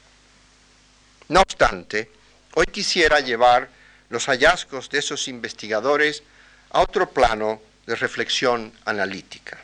No 1.28 1.42
obstante, 1.42 2.10
hoy 2.56 2.66
quisiera 2.68 3.20
llevar 3.20 3.70
los 4.10 4.26
hallazgos 4.26 4.90
de 4.90 5.00
esos 5.00 5.28
investigadores 5.28 6.24
a 6.72 6.82
otro 6.82 7.10
plano 7.10 7.62
de 7.86 7.96
reflexión 7.96 8.74
analítica. 8.86 9.58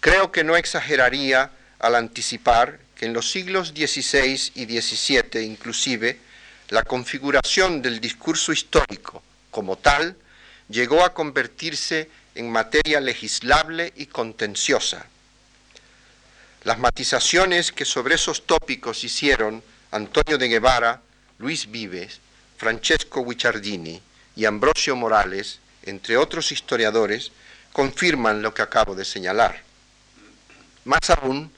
Creo 0.00 0.32
que 0.32 0.44
no 0.44 0.56
exageraría 0.56 1.50
al 1.78 1.94
anticipar 1.94 2.80
que 2.96 3.06
en 3.06 3.12
los 3.12 3.30
siglos 3.30 3.68
XVI 3.68 4.52
y 4.54 4.80
XVII 4.80 5.42
inclusive, 5.42 6.18
la 6.68 6.82
configuración 6.82 7.82
del 7.82 8.00
discurso 8.00 8.52
histórico 8.52 9.22
como 9.50 9.76
tal 9.76 10.16
llegó 10.68 11.04
a 11.04 11.12
convertirse 11.12 12.08
en 12.34 12.50
materia 12.50 13.00
legislable 13.00 13.92
y 13.96 14.06
contenciosa. 14.06 15.06
Las 16.64 16.78
matizaciones 16.78 17.72
que 17.72 17.84
sobre 17.84 18.14
esos 18.14 18.46
tópicos 18.46 19.04
hicieron 19.04 19.62
Antonio 19.90 20.38
de 20.38 20.48
Guevara, 20.48 21.02
Luis 21.38 21.70
Vives, 21.70 22.20
Francesco 22.62 23.24
Guicciardini 23.24 24.00
y 24.36 24.44
Ambrosio 24.44 24.94
Morales, 24.94 25.58
entre 25.82 26.16
otros 26.16 26.52
historiadores, 26.52 27.32
confirman 27.72 28.40
lo 28.40 28.54
que 28.54 28.62
acabo 28.62 28.94
de 28.94 29.04
señalar. 29.04 29.60
Más 30.84 31.10
aún, 31.10 31.52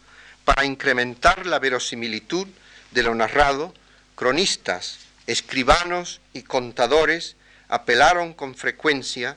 para 0.46 0.64
incrementar 0.64 1.44
la 1.44 1.58
verosimilitud 1.58 2.49
de 2.92 3.02
lo 3.02 3.14
narrado, 3.14 3.75
cronistas, 4.14 4.96
escribanos 5.26 6.23
y 6.32 6.40
contadores 6.40 7.37
apelaron 7.68 8.32
con 8.32 8.54
frecuencia 8.54 9.37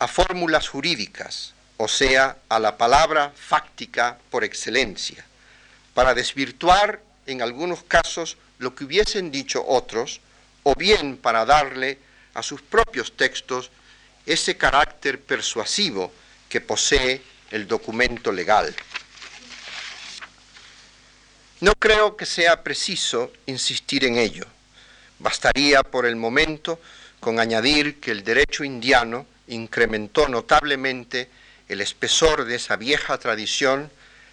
a 0.00 0.08
fórmulas 0.08 0.68
jurídicas, 0.68 1.54
o 1.76 1.86
sea, 1.86 2.36
a 2.48 2.58
la 2.58 2.76
palabra 2.76 3.32
fáctica 3.36 4.18
por 4.28 4.42
excelencia, 4.42 5.24
para 5.94 6.14
desvirtuar 6.14 7.00
en 7.26 7.42
algunos 7.42 7.84
casos 7.84 8.36
lo 8.58 8.74
que 8.74 8.82
hubiesen 8.82 9.30
dicho 9.30 9.64
otros, 9.64 10.20
o 10.62 10.74
bien 10.74 11.16
para 11.16 11.44
darle 11.44 11.98
a 12.34 12.42
sus 12.42 12.62
propios 12.62 13.16
textos 13.16 13.70
ese 14.26 14.56
carácter 14.56 15.20
persuasivo 15.20 16.12
que 16.48 16.60
posee 16.60 17.22
el 17.50 17.66
documento 17.66 18.32
legal. 18.32 18.74
No 21.60 21.74
creo 21.74 22.16
que 22.16 22.26
sea 22.26 22.62
preciso 22.62 23.32
insistir 23.46 24.04
en 24.04 24.18
ello. 24.18 24.44
Bastaría 25.18 25.82
por 25.82 26.06
el 26.06 26.16
momento 26.16 26.80
con 27.20 27.38
añadir 27.38 28.00
que 28.00 28.10
el 28.10 28.24
derecho 28.24 28.64
indiano 28.64 29.26
incrementó 29.46 30.28
notablemente 30.28 31.30
el 31.68 31.80
espesor 31.80 32.44
de 32.44 32.56
esa 32.56 32.76
vieja 32.76 33.16
tradición 33.18 33.90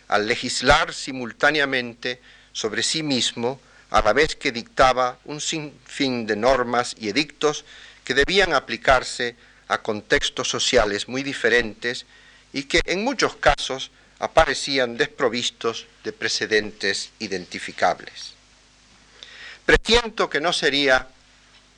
al 0.07 0.27
legislar 0.27 0.93
simultáneamente 0.93 2.19
sobre 2.51 2.81
sí 2.81 3.03
mismo 3.03 3.61
a 3.89 4.01
la 4.01 4.13
vez 4.13 4.35
que 4.35 4.51
dictaba 4.51 5.17
un 5.25 5.41
sinfín 5.41 6.25
de 6.25 6.35
normas 6.35 6.95
y 6.99 7.09
edictos 7.09 7.65
que 8.03 8.13
debían 8.13 8.53
aplicarse 8.53 9.35
a 9.67 9.81
contextos 9.81 10.49
sociales 10.49 11.07
muy 11.07 11.23
diferentes 11.23 12.05
y 12.53 12.63
que 12.63 12.81
en 12.85 13.03
muchos 13.03 13.35
casos 13.35 13.91
aparecían 14.19 14.97
desprovistos 14.97 15.87
de 16.03 16.11
precedentes 16.11 17.11
identificables. 17.19 18.33
Presiento 19.65 20.29
que 20.29 20.41
no 20.41 20.51
sería 20.51 21.07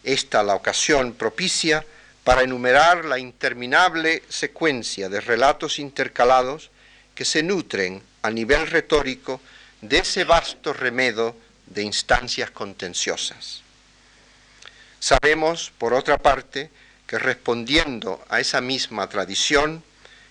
esta 0.03 0.41
la 0.43 0.55
ocasión 0.55 1.13
propicia 1.13 1.85
para 2.23 2.43
enumerar 2.43 3.05
la 3.05 3.19
interminable 3.19 4.23
secuencia 4.29 5.09
de 5.09 5.21
relatos 5.21 5.79
intercalados 5.79 6.71
que 7.13 7.25
se 7.25 7.43
nutren 7.43 8.01
a 8.21 8.31
nivel 8.31 8.67
retórico 8.67 9.41
de 9.81 9.99
ese 9.99 10.23
vasto 10.23 10.73
remedo 10.73 11.35
de 11.73 11.83
instancias 11.83 12.51
contenciosas. 12.51 13.61
Sabemos, 14.99 15.71
por 15.77 15.93
otra 15.93 16.17
parte, 16.17 16.69
que 17.07 17.17
respondiendo 17.17 18.23
a 18.29 18.39
esa 18.39 18.61
misma 18.61 19.07
tradición, 19.09 19.83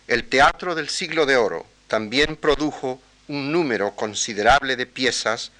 el 0.06 0.24
teatro 0.28 0.74
del 0.74 0.88
siglo 0.88 1.26
de 1.26 1.36
oro 1.36 1.66
también 1.88 2.36
produjo 2.36 3.00
un 3.28 3.52
número 3.52 3.96
considerable 3.96 4.76
de 4.76 4.86
piezas 4.86 5.52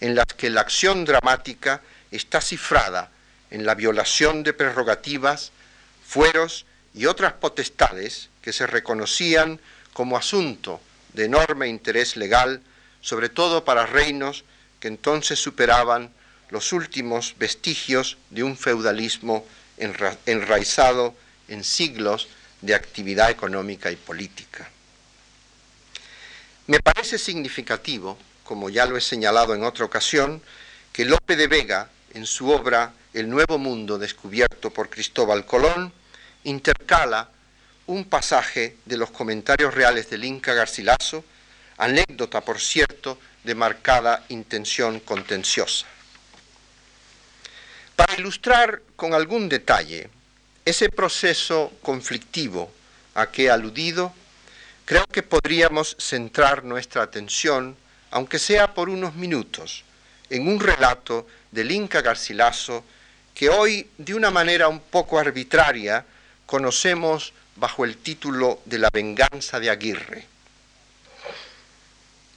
en 0.00 0.14
las 0.14 0.26
que 0.26 0.50
la 0.50 0.60
acción 0.60 1.04
dramática 1.04 1.80
está 2.10 2.40
cifrada 2.40 3.10
en 3.50 3.66
la 3.66 3.74
violación 3.74 4.42
de 4.42 4.52
prerrogativas, 4.52 5.52
fueros 6.06 6.66
y 6.94 7.06
otras 7.06 7.34
potestades 7.34 8.28
que 8.42 8.52
se 8.52 8.66
reconocían 8.66 9.60
como 9.92 10.16
asunto 10.16 10.80
de 11.12 11.24
enorme 11.24 11.68
interés 11.68 12.16
legal, 12.16 12.62
sobre 13.00 13.28
todo 13.28 13.64
para 13.64 13.86
reinos 13.86 14.44
que 14.84 14.88
entonces 14.88 15.38
superaban 15.38 16.10
los 16.50 16.74
últimos 16.74 17.36
vestigios 17.38 18.18
de 18.28 18.42
un 18.42 18.54
feudalismo 18.54 19.46
enraizado 19.78 21.14
en 21.48 21.64
siglos 21.64 22.28
de 22.60 22.74
actividad 22.74 23.30
económica 23.30 23.90
y 23.90 23.96
política. 23.96 24.68
Me 26.66 26.80
parece 26.80 27.16
significativo, 27.16 28.18
como 28.44 28.68
ya 28.68 28.84
lo 28.84 28.98
he 28.98 29.00
señalado 29.00 29.54
en 29.54 29.64
otra 29.64 29.86
ocasión, 29.86 30.42
que 30.92 31.06
Lope 31.06 31.34
de 31.36 31.46
Vega, 31.46 31.88
en 32.12 32.26
su 32.26 32.50
obra 32.50 32.92
El 33.14 33.30
Nuevo 33.30 33.56
Mundo 33.56 33.96
descubierto 33.96 34.68
por 34.68 34.90
Cristóbal 34.90 35.46
Colón, 35.46 35.94
intercala 36.42 37.30
un 37.86 38.04
pasaje 38.04 38.76
de 38.84 38.98
los 38.98 39.10
comentarios 39.10 39.72
reales 39.72 40.10
del 40.10 40.24
Inca 40.24 40.52
Garcilaso, 40.52 41.24
anécdota, 41.78 42.42
por 42.42 42.60
cierto, 42.60 43.18
de 43.44 43.54
marcada 43.54 44.24
intención 44.28 45.00
contenciosa. 45.00 45.86
Para 47.94 48.16
ilustrar 48.16 48.82
con 48.96 49.14
algún 49.14 49.48
detalle 49.48 50.08
ese 50.64 50.88
proceso 50.88 51.72
conflictivo 51.82 52.72
a 53.14 53.30
que 53.30 53.44
he 53.44 53.50
aludido, 53.50 54.12
creo 54.84 55.06
que 55.06 55.22
podríamos 55.22 55.96
centrar 56.00 56.64
nuestra 56.64 57.02
atención, 57.02 57.76
aunque 58.10 58.38
sea 58.38 58.74
por 58.74 58.88
unos 58.88 59.14
minutos, 59.14 59.84
en 60.30 60.48
un 60.48 60.58
relato 60.58 61.26
del 61.52 61.70
Inca 61.70 62.00
Garcilaso 62.00 62.84
que 63.34 63.50
hoy, 63.50 63.88
de 63.98 64.14
una 64.14 64.30
manera 64.30 64.68
un 64.68 64.80
poco 64.80 65.18
arbitraria, 65.18 66.04
conocemos 66.46 67.32
bajo 67.56 67.84
el 67.84 67.96
título 67.98 68.60
de 68.64 68.78
La 68.78 68.90
venganza 68.92 69.60
de 69.60 69.70
Aguirre. 69.70 70.33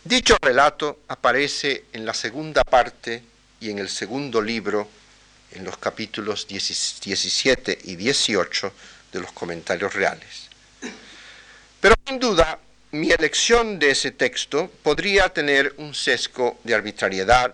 Dicho 0.07 0.37
relato 0.41 1.01
aparece 1.09 1.83
en 1.91 2.05
la 2.05 2.13
segunda 2.13 2.63
parte 2.63 3.21
y 3.59 3.69
en 3.69 3.79
el 3.79 3.89
segundo 3.89 4.41
libro, 4.41 4.87
en 5.51 5.65
los 5.65 5.77
capítulos 5.79 6.47
17 6.47 7.77
y 7.83 7.97
18 7.97 8.73
de 9.11 9.19
los 9.19 9.33
comentarios 9.33 9.93
reales. 9.93 10.47
Pero 11.81 11.95
sin 12.07 12.19
duda, 12.19 12.57
mi 12.91 13.11
elección 13.11 13.79
de 13.79 13.91
ese 13.91 14.11
texto 14.11 14.71
podría 14.81 15.27
tener 15.27 15.73
un 15.75 15.93
sesgo 15.93 16.57
de 16.63 16.73
arbitrariedad, 16.73 17.53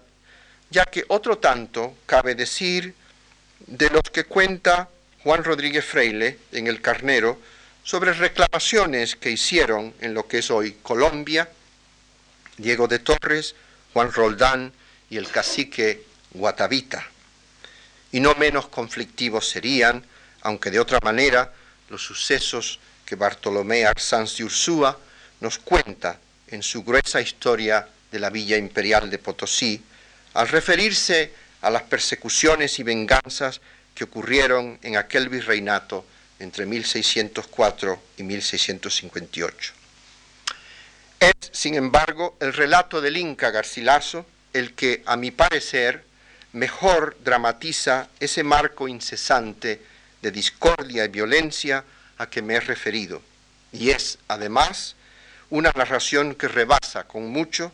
ya 0.70 0.86
que 0.86 1.06
otro 1.08 1.40
tanto 1.40 1.96
cabe 2.06 2.36
decir 2.36 2.94
de 3.66 3.90
los 3.90 4.04
que 4.04 4.26
cuenta 4.26 4.90
Juan 5.24 5.44
Rodríguez 5.44 5.86
Freile 5.86 6.38
en 6.52 6.68
El 6.68 6.82
Carnero 6.82 7.40
sobre 7.84 8.14
reclamaciones 8.14 9.16
que 9.16 9.32
hicieron 9.32 9.96
en 10.02 10.14
lo 10.14 10.28
que 10.28 10.38
es 10.38 10.52
hoy 10.52 10.78
Colombia, 10.84 11.50
Diego 12.58 12.88
de 12.88 13.00
Torres, 13.00 13.56
Juan 13.94 14.12
Roldán 14.12 14.72
y 15.10 15.18
el 15.18 15.30
cacique 15.30 16.04
Guatavita. 16.32 17.06
Y 18.12 18.20
no 18.20 18.36
menos 18.36 18.68
conflictivos 18.68 19.48
serían, 19.48 20.06
aunque 20.42 20.72
de 20.72 20.80
otra 20.80 21.00
manera, 21.04 21.52
los 21.90 22.04
sucesos 22.04 22.80
que 23.06 23.16
Bartolomé 23.16 23.86
Arsanz 23.86 24.38
de 24.38 24.44
Ursúa 24.46 24.98
nos 25.40 25.60
cuenta 25.60 26.20
en 26.48 26.64
su 26.64 26.84
gruesa 26.84 27.22
historia 27.22 27.88
de 28.12 28.20
la 28.20 28.30
Villa 28.30 28.58
Imperial 28.58 29.10
de 29.10 29.18
Potosí, 29.18 29.84
al 30.36 30.48
referirse 30.48 31.34
a 31.62 31.70
las 31.70 31.84
persecuciones 31.84 32.80
y 32.80 32.84
venganzas 32.84 33.62
que 33.96 34.04
ocurrieron 34.04 34.80
en 34.82 34.98
aquel 34.98 35.30
virreinato 35.30 36.06
entre 36.40 36.66
1604 36.66 38.02
y 38.18 38.24
1658. 38.24 39.83
Es, 41.24 41.34
sin 41.54 41.76
embargo, 41.76 42.36
el 42.42 42.52
relato 42.52 43.00
del 43.00 43.16
Inca 43.16 43.50
Garcilaso 43.50 44.26
el 44.52 44.74
que, 44.74 45.04
a 45.06 45.16
mi 45.16 45.32
parecer, 45.32 46.04
mejor 46.52 47.16
dramatiza 47.24 48.10
ese 48.20 48.44
marco 48.44 48.90
incesante 48.90 49.82
de 50.22 50.32
discordia 50.32 51.06
y 51.06 51.08
violencia 51.08 51.86
a 52.18 52.30
que 52.30 52.42
me 52.42 52.56
he 52.56 52.60
referido, 52.60 53.22
y 53.72 53.92
es, 53.92 54.18
además, 54.28 54.98
una 55.50 55.72
narración 55.74 56.36
que 56.36 56.50
rebasa 56.50 57.06
con 57.06 57.28
mucho 57.28 57.72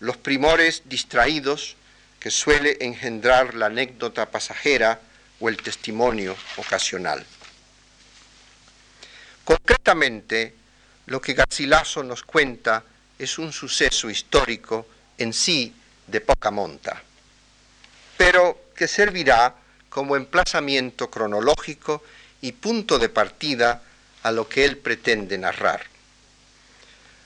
los 0.00 0.18
primores 0.18 0.82
distraídos 0.84 1.76
que 2.20 2.30
suele 2.30 2.76
engendrar 2.82 3.54
la 3.54 3.66
anécdota 3.66 4.30
pasajera 4.30 5.00
o 5.40 5.48
el 5.48 5.56
testimonio 5.56 6.36
ocasional. 6.58 7.24
Concretamente, 9.44 10.54
lo 11.12 11.20
que 11.20 11.34
Garcilaso 11.34 12.02
nos 12.02 12.22
cuenta 12.22 12.82
es 13.18 13.38
un 13.38 13.52
suceso 13.52 14.08
histórico 14.08 14.86
en 15.18 15.34
sí 15.34 15.74
de 16.06 16.22
poca 16.22 16.50
monta, 16.50 17.02
pero 18.16 18.70
que 18.74 18.88
servirá 18.88 19.54
como 19.90 20.16
emplazamiento 20.16 21.10
cronológico 21.10 22.02
y 22.40 22.52
punto 22.52 22.98
de 22.98 23.10
partida 23.10 23.82
a 24.22 24.32
lo 24.32 24.48
que 24.48 24.64
él 24.64 24.78
pretende 24.78 25.36
narrar. 25.36 25.84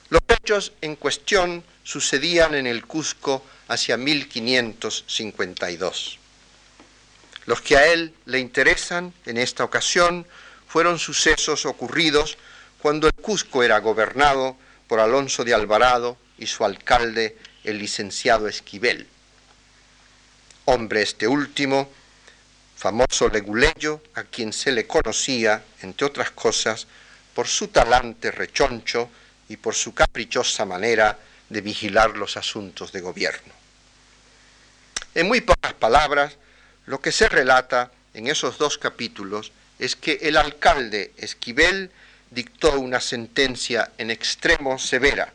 Los 0.09 0.19
hechos 0.27 0.73
en 0.81 0.97
cuestión 0.97 1.63
sucedían 1.85 2.55
en 2.55 2.67
el 2.67 2.85
Cusco 2.85 3.45
hacia 3.69 3.95
1552. 3.95 6.19
Los 7.45 7.61
que 7.61 7.77
a 7.77 7.87
él 7.87 8.13
le 8.25 8.39
interesan 8.39 9.13
en 9.25 9.37
esta 9.37 9.63
ocasión 9.63 10.27
fueron 10.67 10.99
sucesos 10.99 11.65
ocurridos 11.65 12.37
cuando 12.81 13.07
el 13.07 13.13
Cusco 13.13 13.63
era 13.63 13.79
gobernado 13.79 14.57
por 14.87 14.99
Alonso 14.99 15.43
de 15.43 15.53
Alvarado 15.53 16.17
y 16.37 16.47
su 16.47 16.63
alcalde, 16.63 17.37
el 17.63 17.79
licenciado 17.79 18.47
Esquivel. 18.47 19.07
Hombre 20.65 21.01
este 21.01 21.27
último, 21.27 21.89
famoso 22.75 23.29
leguleyo, 23.29 24.01
a 24.13 24.23
quien 24.23 24.53
se 24.53 24.71
le 24.71 24.85
conocía, 24.85 25.63
entre 25.81 26.05
otras 26.07 26.31
cosas, 26.31 26.87
por 27.33 27.47
su 27.47 27.67
talante 27.69 28.31
rechoncho 28.31 29.09
y 29.49 29.57
por 29.57 29.75
su 29.75 29.93
caprichosa 29.93 30.65
manera 30.65 31.17
de 31.49 31.61
vigilar 31.61 32.17
los 32.17 32.37
asuntos 32.37 32.91
de 32.91 33.01
gobierno. 33.01 33.53
En 35.15 35.27
muy 35.27 35.41
pocas 35.41 35.73
palabras, 35.73 36.37
lo 36.85 37.01
que 37.01 37.11
se 37.11 37.27
relata 37.27 37.91
en 38.13 38.27
esos 38.27 38.57
dos 38.57 38.77
capítulos 38.77 39.51
es 39.79 39.95
que 39.95 40.19
el 40.21 40.37
alcalde 40.37 41.11
Esquivel 41.17 41.91
dictó 42.31 42.79
una 42.79 42.99
sentencia 42.99 43.91
en 43.97 44.11
extremo 44.11 44.77
severa 44.77 45.31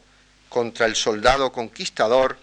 contra 0.49 0.87
el 0.87 0.97
soldado 0.97 1.53
conquistador, 1.53 2.39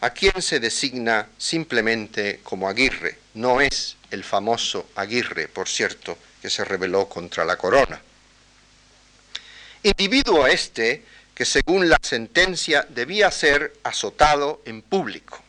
a 0.00 0.10
quien 0.10 0.40
se 0.40 0.60
designa 0.60 1.28
simplemente 1.38 2.40
como 2.42 2.68
Aguirre. 2.68 3.18
No 3.34 3.60
es 3.60 3.96
el 4.10 4.24
famoso 4.24 4.90
Aguirre, 4.94 5.48
por 5.48 5.68
cierto, 5.68 6.18
que 6.40 6.50
se 6.50 6.64
rebeló 6.64 7.08
contra 7.08 7.44
la 7.44 7.56
corona. 7.56 8.00
Individuo 9.82 10.46
este 10.46 11.04
que 11.34 11.46
según 11.46 11.88
la 11.88 11.98
sentencia 12.02 12.86
debía 12.90 13.30
ser 13.30 13.72
azotado 13.82 14.60
en 14.66 14.82
público. 14.82 15.42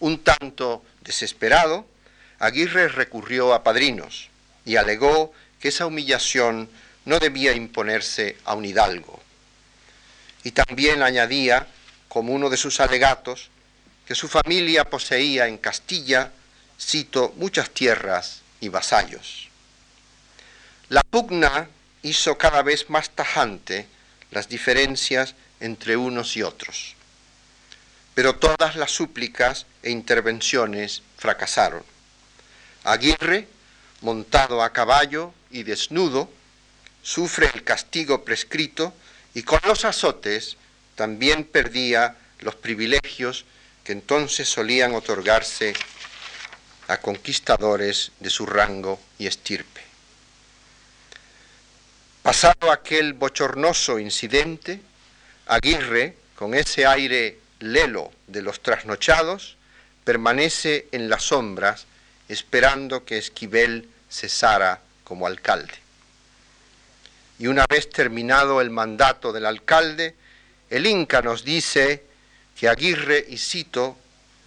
Un 0.00 0.24
tanto 0.24 0.82
desesperado, 1.02 1.86
Aguirre 2.38 2.88
recurrió 2.88 3.52
a 3.52 3.62
padrinos 3.62 4.30
y 4.64 4.76
alegó 4.76 5.32
que 5.60 5.68
esa 5.68 5.86
humillación 5.86 6.70
no 7.04 7.18
debía 7.18 7.52
imponerse 7.52 8.36
a 8.44 8.54
un 8.54 8.64
hidalgo. 8.64 9.22
Y 10.44 10.52
también 10.52 11.02
añadía, 11.02 11.66
como 12.08 12.32
uno 12.32 12.50
de 12.50 12.56
sus 12.56 12.80
alegatos, 12.80 13.50
que 14.06 14.14
su 14.14 14.28
familia 14.28 14.84
poseía 14.84 15.46
en 15.46 15.58
Castilla, 15.58 16.32
cito, 16.80 17.32
muchas 17.36 17.70
tierras 17.70 18.42
y 18.60 18.68
vasallos. 18.68 19.48
La 20.88 21.02
pugna 21.02 21.68
hizo 22.02 22.36
cada 22.36 22.62
vez 22.62 22.90
más 22.90 23.10
tajante 23.10 23.86
las 24.30 24.48
diferencias 24.48 25.34
entre 25.60 25.96
unos 25.96 26.36
y 26.36 26.42
otros. 26.42 26.96
Pero 28.14 28.36
todas 28.36 28.76
las 28.76 28.90
súplicas 28.90 29.66
e 29.82 29.90
intervenciones 29.90 31.02
fracasaron. 31.16 31.84
Aguirre, 32.84 33.48
montado 34.00 34.62
a 34.62 34.72
caballo 34.72 35.32
y 35.50 35.62
desnudo, 35.62 36.28
sufre 37.02 37.50
el 37.52 37.64
castigo 37.64 38.24
prescrito 38.24 38.94
y 39.34 39.42
con 39.42 39.60
los 39.64 39.84
azotes 39.84 40.56
también 40.94 41.44
perdía 41.44 42.16
los 42.40 42.54
privilegios 42.54 43.44
que 43.84 43.92
entonces 43.92 44.48
solían 44.48 44.94
otorgarse 44.94 45.74
a 46.88 46.98
conquistadores 46.98 48.12
de 48.20 48.30
su 48.30 48.46
rango 48.46 49.00
y 49.18 49.26
estirpe. 49.26 49.80
Pasado 52.22 52.70
aquel 52.70 53.14
bochornoso 53.14 53.98
incidente, 53.98 54.80
Aguirre, 55.46 56.16
con 56.36 56.54
ese 56.54 56.86
aire 56.86 57.38
lelo 57.58 58.12
de 58.28 58.42
los 58.42 58.62
trasnochados, 58.62 59.56
permanece 60.04 60.86
en 60.92 61.08
las 61.08 61.24
sombras 61.24 61.86
esperando 62.28 63.04
que 63.04 63.18
Esquivel 63.18 63.88
cesara 64.08 64.80
como 65.04 65.26
alcalde. 65.26 65.81
Y 67.42 67.48
una 67.48 67.66
vez 67.68 67.90
terminado 67.90 68.60
el 68.60 68.70
mandato 68.70 69.32
del 69.32 69.46
alcalde, 69.46 70.14
el 70.70 70.86
Inca 70.86 71.22
nos 71.22 71.44
dice 71.44 72.04
que 72.56 72.68
Aguirre, 72.68 73.26
y 73.28 73.36
cito, 73.36 73.98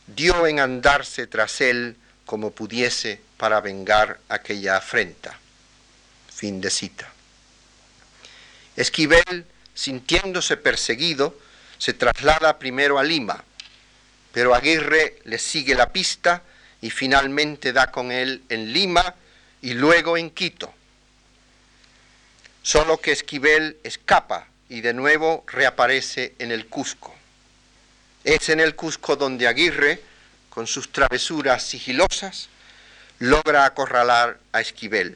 dio 0.07 0.47
en 0.47 0.61
andarse 0.61 1.27
tras 1.27 1.59
él 1.59 1.97
como 2.25 2.51
pudiese 2.51 3.19
para 3.35 3.59
vengar 3.59 4.21
aquella 4.29 4.77
afrenta. 4.77 5.37
Fin 6.33 6.61
de 6.61 6.69
cita. 6.69 7.11
Esquivel, 8.77 9.45
sintiéndose 9.73 10.55
perseguido, 10.55 11.37
se 11.77 11.91
traslada 11.91 12.57
primero 12.57 12.97
a 12.97 13.03
Lima, 13.03 13.43
pero 14.31 14.55
Aguirre 14.55 15.19
le 15.25 15.37
sigue 15.37 15.75
la 15.75 15.91
pista 15.91 16.43
y 16.79 16.91
finalmente 16.91 17.73
da 17.73 17.91
con 17.91 18.13
él 18.13 18.45
en 18.47 18.71
Lima 18.71 19.15
y 19.61 19.73
luego 19.73 20.15
en 20.15 20.29
Quito. 20.29 20.73
Solo 22.65 22.97
que 22.99 23.11
Esquivel 23.11 23.77
escapa 23.83 24.47
y 24.69 24.81
de 24.81 24.91
nuevo 24.91 25.43
reaparece 25.45 26.33
en 26.39 26.51
el 26.51 26.65
Cusco. 26.65 27.13
Es 28.23 28.49
en 28.49 28.59
el 28.59 28.75
Cusco 28.75 29.15
donde 29.15 29.47
Aguirre, 29.47 30.01
con 30.49 30.65
sus 30.65 30.91
travesuras 30.91 31.61
sigilosas, 31.61 32.49
logra 33.19 33.65
acorralar 33.65 34.39
a 34.51 34.61
Esquivel, 34.61 35.15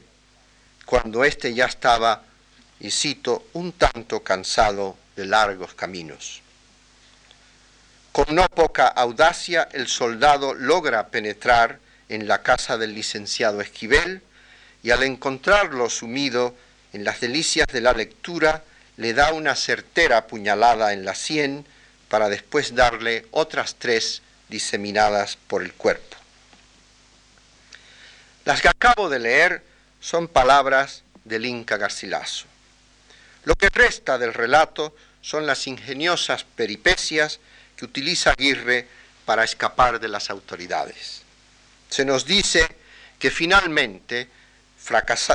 cuando 0.86 1.24
éste 1.24 1.52
ya 1.52 1.64
estaba 1.64 2.22
y 2.78 2.92
cito, 2.92 3.44
un 3.54 3.72
tanto 3.72 4.22
cansado 4.22 4.96
de 5.16 5.26
largos 5.26 5.74
caminos. 5.74 6.42
Con 8.12 8.32
no 8.32 8.46
poca 8.46 8.86
audacia 8.86 9.68
el 9.72 9.88
soldado 9.88 10.54
logra 10.54 11.08
penetrar 11.08 11.80
en 12.08 12.28
la 12.28 12.42
casa 12.44 12.78
del 12.78 12.94
licenciado 12.94 13.60
Esquivel 13.60 14.22
y 14.84 14.92
al 14.92 15.02
encontrarlo 15.02 15.90
sumido 15.90 16.54
en 16.92 17.04
las 17.04 17.20
delicias 17.20 17.66
de 17.68 17.80
la 17.80 17.92
lectura, 17.92 18.64
le 18.96 19.14
da 19.14 19.32
una 19.32 19.54
certera 19.54 20.26
puñalada 20.26 20.92
en 20.92 21.04
la 21.04 21.14
sien 21.14 21.64
para 22.08 22.28
después 22.28 22.74
darle 22.74 23.26
otras 23.30 23.76
tres 23.78 24.22
diseminadas 24.48 25.36
por 25.46 25.62
el 25.62 25.72
cuerpo. 25.72 26.16
Las 28.44 28.60
que 28.60 28.68
acabo 28.68 29.08
de 29.08 29.20
leer 29.20 29.62
son 30.00 30.28
palabras 30.28 31.02
del 31.24 31.46
Inca 31.46 31.76
Garcilaso. 31.76 32.46
Lo 33.44 33.54
que 33.54 33.68
resta 33.70 34.18
del 34.18 34.34
relato 34.34 34.94
son 35.22 35.46
las 35.46 35.66
ingeniosas 35.66 36.44
peripecias 36.44 37.40
que 37.76 37.84
utiliza 37.84 38.30
Aguirre 38.30 38.86
para 39.24 39.44
escapar 39.44 40.00
de 40.00 40.08
las 40.08 40.30
autoridades. 40.30 41.22
Se 41.88 42.04
nos 42.04 42.24
dice 42.24 42.66
que 43.18 43.30
finalmente, 43.30 44.28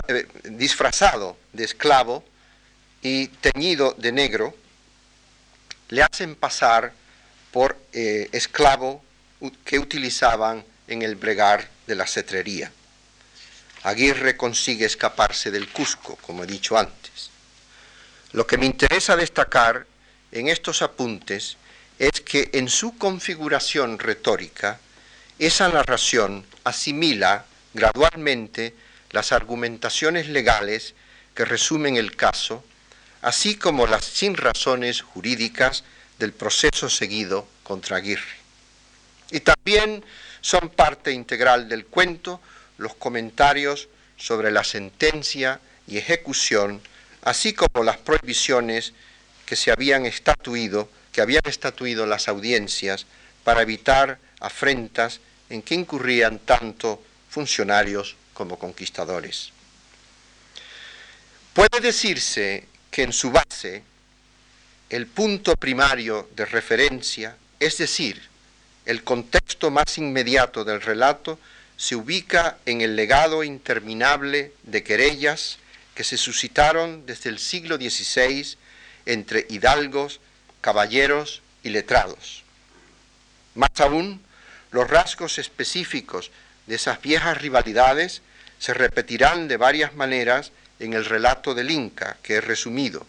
eh, 0.07 0.27
disfrazado 0.43 1.37
de 1.53 1.63
esclavo 1.63 2.23
y 3.01 3.27
teñido 3.27 3.93
de 3.97 4.11
negro, 4.11 4.55
le 5.89 6.03
hacen 6.03 6.35
pasar 6.35 6.93
por 7.51 7.77
eh, 7.93 8.29
esclavo 8.31 9.03
que 9.63 9.79
utilizaban 9.79 10.65
en 10.87 11.01
el 11.01 11.15
bregar 11.15 11.67
de 11.87 11.95
la 11.95 12.07
cetrería. 12.07 12.71
Aguirre 13.83 14.35
consigue 14.35 14.85
escaparse 14.85 15.51
del 15.51 15.69
Cusco, 15.69 16.17
como 16.17 16.43
he 16.43 16.47
dicho 16.47 16.77
antes. 16.77 17.29
Lo 18.31 18.47
que 18.47 18.57
me 18.57 18.65
interesa 18.65 19.15
destacar 19.15 19.85
en 20.31 20.47
estos 20.47 20.81
apuntes 20.81 21.57
es 21.99 22.21
que 22.21 22.49
en 22.53 22.67
su 22.67 22.97
configuración 22.97 23.99
retórica, 23.99 24.79
esa 25.39 25.69
narración 25.69 26.45
asimila 26.63 27.45
gradualmente 27.73 28.73
las 29.15 29.31
argumentaciones 29.31 30.27
legales 30.27 30.93
que 31.33 31.45
resumen 31.45 31.95
el 31.95 32.17
caso, 32.17 32.65
así 33.21 33.55
como 33.55 33.87
las 33.87 34.03
sin 34.03 34.35
razones 34.35 35.01
jurídicas 35.01 35.85
del 36.19 36.33
proceso 36.33 36.89
seguido 36.89 37.47
contra 37.63 37.95
Aguirre. 37.95 38.35
Y 39.31 39.39
también 39.39 40.03
son 40.41 40.67
parte 40.67 41.13
integral 41.13 41.69
del 41.69 41.85
cuento 41.85 42.41
los 42.77 42.93
comentarios 42.95 43.87
sobre 44.17 44.51
la 44.51 44.65
sentencia 44.65 45.61
y 45.87 45.97
ejecución 45.97 46.81
así 47.21 47.53
como 47.53 47.85
las 47.85 47.97
prohibiciones 47.97 48.93
que 49.45 49.55
se 49.55 49.71
habían 49.71 50.05
estatuido, 50.05 50.89
que 51.13 51.21
habían 51.21 51.41
estatuido 51.45 52.05
las 52.05 52.27
audiencias 52.27 53.05
para 53.45 53.61
evitar 53.61 54.19
afrentas 54.41 55.21
en 55.49 55.61
que 55.61 55.75
incurrían 55.75 56.39
tanto 56.39 57.01
funcionarios 57.29 58.17
como 58.35 58.59
conquistadores. 58.59 59.49
Puede 61.53 61.79
decirse 61.81 62.67
que 62.91 63.01
en 63.01 63.13
su 63.13 63.31
base 63.31 63.81
el 64.89 65.07
punto 65.07 65.55
primario 65.55 66.29
de 66.35 66.45
referencia, 66.45 67.35
es 67.59 67.79
decir, 67.79 68.21
el 68.85 69.03
contexto 69.03 69.71
más 69.71 69.97
inmediato 69.97 70.63
del 70.63 70.81
relato, 70.81 71.39
se 71.77 71.95
ubica 71.95 72.57
en 72.65 72.81
el 72.81 72.95
legado 72.95 73.43
interminable 73.43 74.53
de 74.63 74.83
querellas, 74.83 75.57
que 75.95 76.03
se 76.03 76.17
suscitaron 76.17 77.05
desde 77.05 77.29
el 77.29 77.39
siglo 77.39 77.77
XVI 77.77 78.57
entre 79.05 79.47
hidalgos, 79.49 80.19
caballeros 80.61 81.41
y 81.63 81.69
letrados. 81.69 82.43
Más 83.55 83.71
aún, 83.79 84.21
los 84.71 84.89
rasgos 84.89 85.39
específicos 85.39 86.31
de 86.67 86.75
esas 86.75 87.01
viejas 87.01 87.41
rivalidades 87.41 88.21
se 88.59 88.73
repetirán 88.73 89.47
de 89.47 89.57
varias 89.57 89.95
maneras 89.95 90.51
en 90.79 90.93
el 90.93 91.05
relato 91.05 91.53
del 91.53 91.71
Inca, 91.71 92.17
que 92.23 92.37
es 92.37 92.43
resumido. 92.43 93.05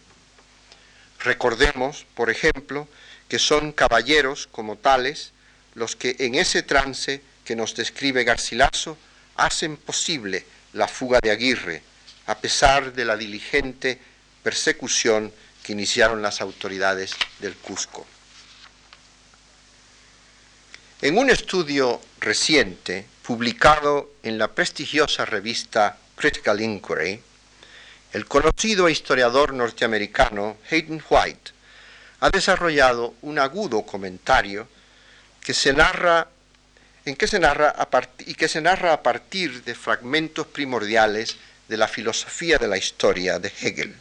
Recordemos, 1.19 2.05
por 2.13 2.29
ejemplo, 2.29 2.87
que 3.27 3.39
son 3.39 3.71
caballeros 3.71 4.47
como 4.51 4.77
tales 4.77 5.31
los 5.73 5.95
que 5.95 6.15
en 6.19 6.35
ese 6.35 6.63
trance 6.63 7.21
que 7.45 7.55
nos 7.55 7.75
describe 7.75 8.23
Garcilaso 8.23 8.97
hacen 9.35 9.77
posible 9.77 10.45
la 10.73 10.87
fuga 10.87 11.19
de 11.21 11.31
Aguirre, 11.31 11.81
a 12.25 12.37
pesar 12.37 12.93
de 12.93 13.05
la 13.05 13.15
diligente 13.15 13.99
persecución 14.43 15.31
que 15.63 15.73
iniciaron 15.73 16.21
las 16.21 16.41
autoridades 16.41 17.15
del 17.39 17.55
Cusco. 17.55 18.05
En 21.01 21.17
un 21.17 21.29
estudio 21.29 22.01
reciente, 22.19 23.05
publicado 23.27 24.09
en 24.23 24.37
la 24.37 24.47
prestigiosa 24.47 25.25
revista 25.25 25.97
Critical 26.15 26.61
Inquiry, 26.61 27.21
el 28.13 28.25
conocido 28.25 28.87
historiador 28.87 29.53
norteamericano 29.53 30.55
Hayden 30.71 31.03
White 31.09 31.51
ha 32.21 32.29
desarrollado 32.29 33.15
un 33.23 33.37
agudo 33.37 33.81
comentario 33.81 34.69
que 35.41 35.53
se 35.53 35.73
narra, 35.73 36.29
narra 37.05 38.09
y 38.19 38.35
que 38.35 38.47
se 38.47 38.61
narra 38.61 38.93
a 38.93 39.03
partir 39.03 39.61
de 39.65 39.75
fragmentos 39.75 40.47
primordiales 40.47 41.35
de 41.67 41.75
la 41.75 41.89
filosofía 41.89 42.57
de 42.57 42.69
la 42.69 42.77
historia 42.77 43.39
de 43.39 43.51
Hegel. 43.59 43.93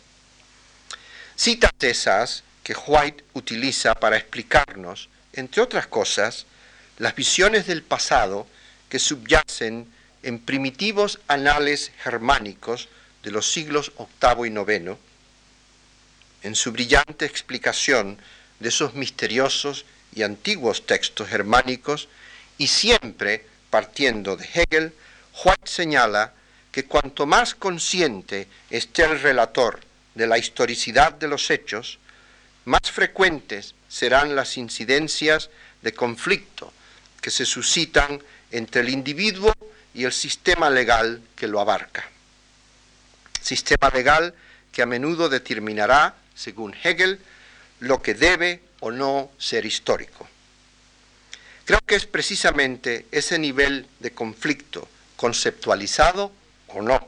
Citas 1.34 1.72
esas 1.80 2.44
que 2.62 2.76
White 2.76 3.24
utiliza 3.32 3.92
para 3.96 4.18
explicarnos, 4.18 5.08
entre 5.32 5.62
otras 5.62 5.88
cosas, 5.88 6.46
las 6.98 7.16
visiones 7.16 7.66
del 7.66 7.82
pasado 7.82 8.46
que 8.88 8.98
subyacen 8.98 9.90
en 10.22 10.38
primitivos 10.38 11.20
anales 11.28 11.92
germánicos 12.02 12.88
de 13.22 13.30
los 13.30 13.50
siglos 13.50 13.92
VIII 13.98 14.48
y 14.48 14.52
IX, 14.52 14.96
en 16.42 16.54
su 16.54 16.72
brillante 16.72 17.24
explicación 17.24 18.18
de 18.60 18.68
esos 18.68 18.94
misteriosos 18.94 19.84
y 20.14 20.22
antiguos 20.22 20.86
textos 20.86 21.28
germánicos, 21.28 22.08
y 22.58 22.68
siempre 22.68 23.44
partiendo 23.70 24.36
de 24.36 24.44
Hegel, 24.44 24.92
White 25.44 25.66
señala 25.66 26.32
que 26.72 26.84
cuanto 26.84 27.26
más 27.26 27.54
consciente 27.54 28.48
esté 28.70 29.04
el 29.04 29.20
relator 29.20 29.80
de 30.14 30.26
la 30.26 30.38
historicidad 30.38 31.12
de 31.12 31.28
los 31.28 31.50
hechos, 31.50 31.98
más 32.64 32.90
frecuentes 32.90 33.74
serán 33.88 34.34
las 34.34 34.56
incidencias 34.56 35.50
de 35.82 35.92
conflicto 35.92 36.72
que 37.20 37.30
se 37.30 37.46
suscitan 37.46 38.20
entre 38.56 38.80
el 38.80 38.88
individuo 38.88 39.52
y 39.92 40.04
el 40.04 40.12
sistema 40.12 40.70
legal 40.70 41.20
que 41.36 41.46
lo 41.46 41.60
abarca. 41.60 42.08
Sistema 43.42 43.90
legal 43.90 44.34
que 44.72 44.80
a 44.80 44.86
menudo 44.86 45.28
determinará, 45.28 46.16
según 46.34 46.74
Hegel, 46.82 47.20
lo 47.80 48.00
que 48.00 48.14
debe 48.14 48.62
o 48.80 48.90
no 48.90 49.30
ser 49.38 49.66
histórico. 49.66 50.26
Creo 51.66 51.80
que 51.84 51.96
es 51.96 52.06
precisamente 52.06 53.06
ese 53.12 53.38
nivel 53.38 53.86
de 54.00 54.12
conflicto, 54.12 54.88
conceptualizado 55.16 56.32
o 56.68 56.80
no, 56.80 57.06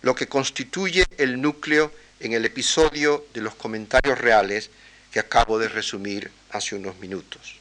lo 0.00 0.14
que 0.14 0.28
constituye 0.28 1.04
el 1.18 1.42
núcleo 1.42 1.92
en 2.20 2.32
el 2.32 2.46
episodio 2.46 3.26
de 3.34 3.42
los 3.42 3.54
comentarios 3.54 4.18
reales 4.18 4.70
que 5.12 5.20
acabo 5.20 5.58
de 5.58 5.68
resumir 5.68 6.30
hace 6.52 6.74
unos 6.74 6.98
minutos. 6.98 7.56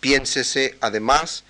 Piénsese 0.00 0.76
además 0.80 1.44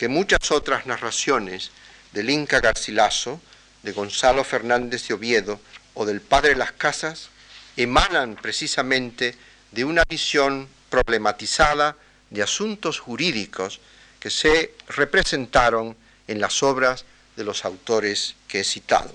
que 0.00 0.08
muchas 0.08 0.50
otras 0.50 0.86
narraciones 0.86 1.72
del 2.12 2.30
Inca 2.30 2.60
Garcilaso, 2.60 3.38
de 3.82 3.92
Gonzalo 3.92 4.44
Fernández 4.44 5.06
de 5.06 5.12
Oviedo 5.12 5.60
o 5.92 6.06
del 6.06 6.22
Padre 6.22 6.56
Las 6.56 6.72
Casas 6.72 7.28
emanan 7.76 8.36
precisamente 8.36 9.36
de 9.72 9.84
una 9.84 10.04
visión 10.08 10.70
problematizada 10.88 11.98
de 12.30 12.42
asuntos 12.42 12.98
jurídicos 12.98 13.80
que 14.18 14.30
se 14.30 14.72
representaron 14.88 15.94
en 16.28 16.40
las 16.40 16.62
obras 16.62 17.04
de 17.36 17.44
los 17.44 17.66
autores 17.66 18.36
que 18.48 18.60
he 18.60 18.64
citado. 18.64 19.14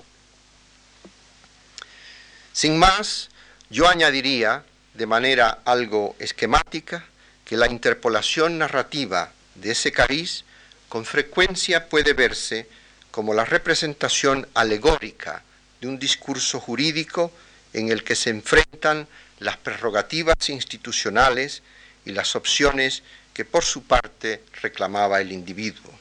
Sin 2.52 2.78
más, 2.78 3.30
yo 3.70 3.88
añadiría 3.88 4.64
de 4.94 5.06
manera 5.06 5.62
algo 5.64 6.14
esquemática 6.20 7.04
que 7.44 7.56
la 7.56 7.66
interpolación 7.66 8.58
narrativa 8.58 9.32
de 9.56 9.72
ese 9.72 9.90
cariz 9.90 10.44
con 10.88 11.04
frecuencia 11.04 11.88
puede 11.88 12.12
verse 12.12 12.68
como 13.10 13.34
la 13.34 13.44
representación 13.44 14.46
alegórica 14.54 15.42
de 15.80 15.88
un 15.88 15.98
discurso 15.98 16.60
jurídico 16.60 17.32
en 17.72 17.90
el 17.90 18.04
que 18.04 18.14
se 18.14 18.30
enfrentan 18.30 19.08
las 19.38 19.56
prerrogativas 19.56 20.48
institucionales 20.48 21.62
y 22.04 22.12
las 22.12 22.36
opciones 22.36 23.02
que 23.34 23.44
por 23.44 23.64
su 23.64 23.82
parte 23.82 24.42
reclamaba 24.62 25.20
el 25.20 25.32
individuo. 25.32 25.92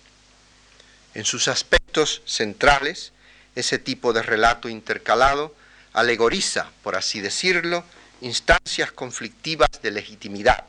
En 1.14 1.26
sus 1.26 1.48
aspectos 1.48 2.22
centrales, 2.26 3.12
ese 3.56 3.80
tipo 3.80 4.14
de 4.14 4.22
relato 4.22 4.70
intercalado 4.70 5.56
alegoriza, 5.94 6.70
por 6.84 6.96
así 6.96 7.22
decirlo, 7.22 7.84
instancias 8.22 8.92
conflictivas 8.92 9.70
de 9.82 9.92
legitimidad, 9.92 10.66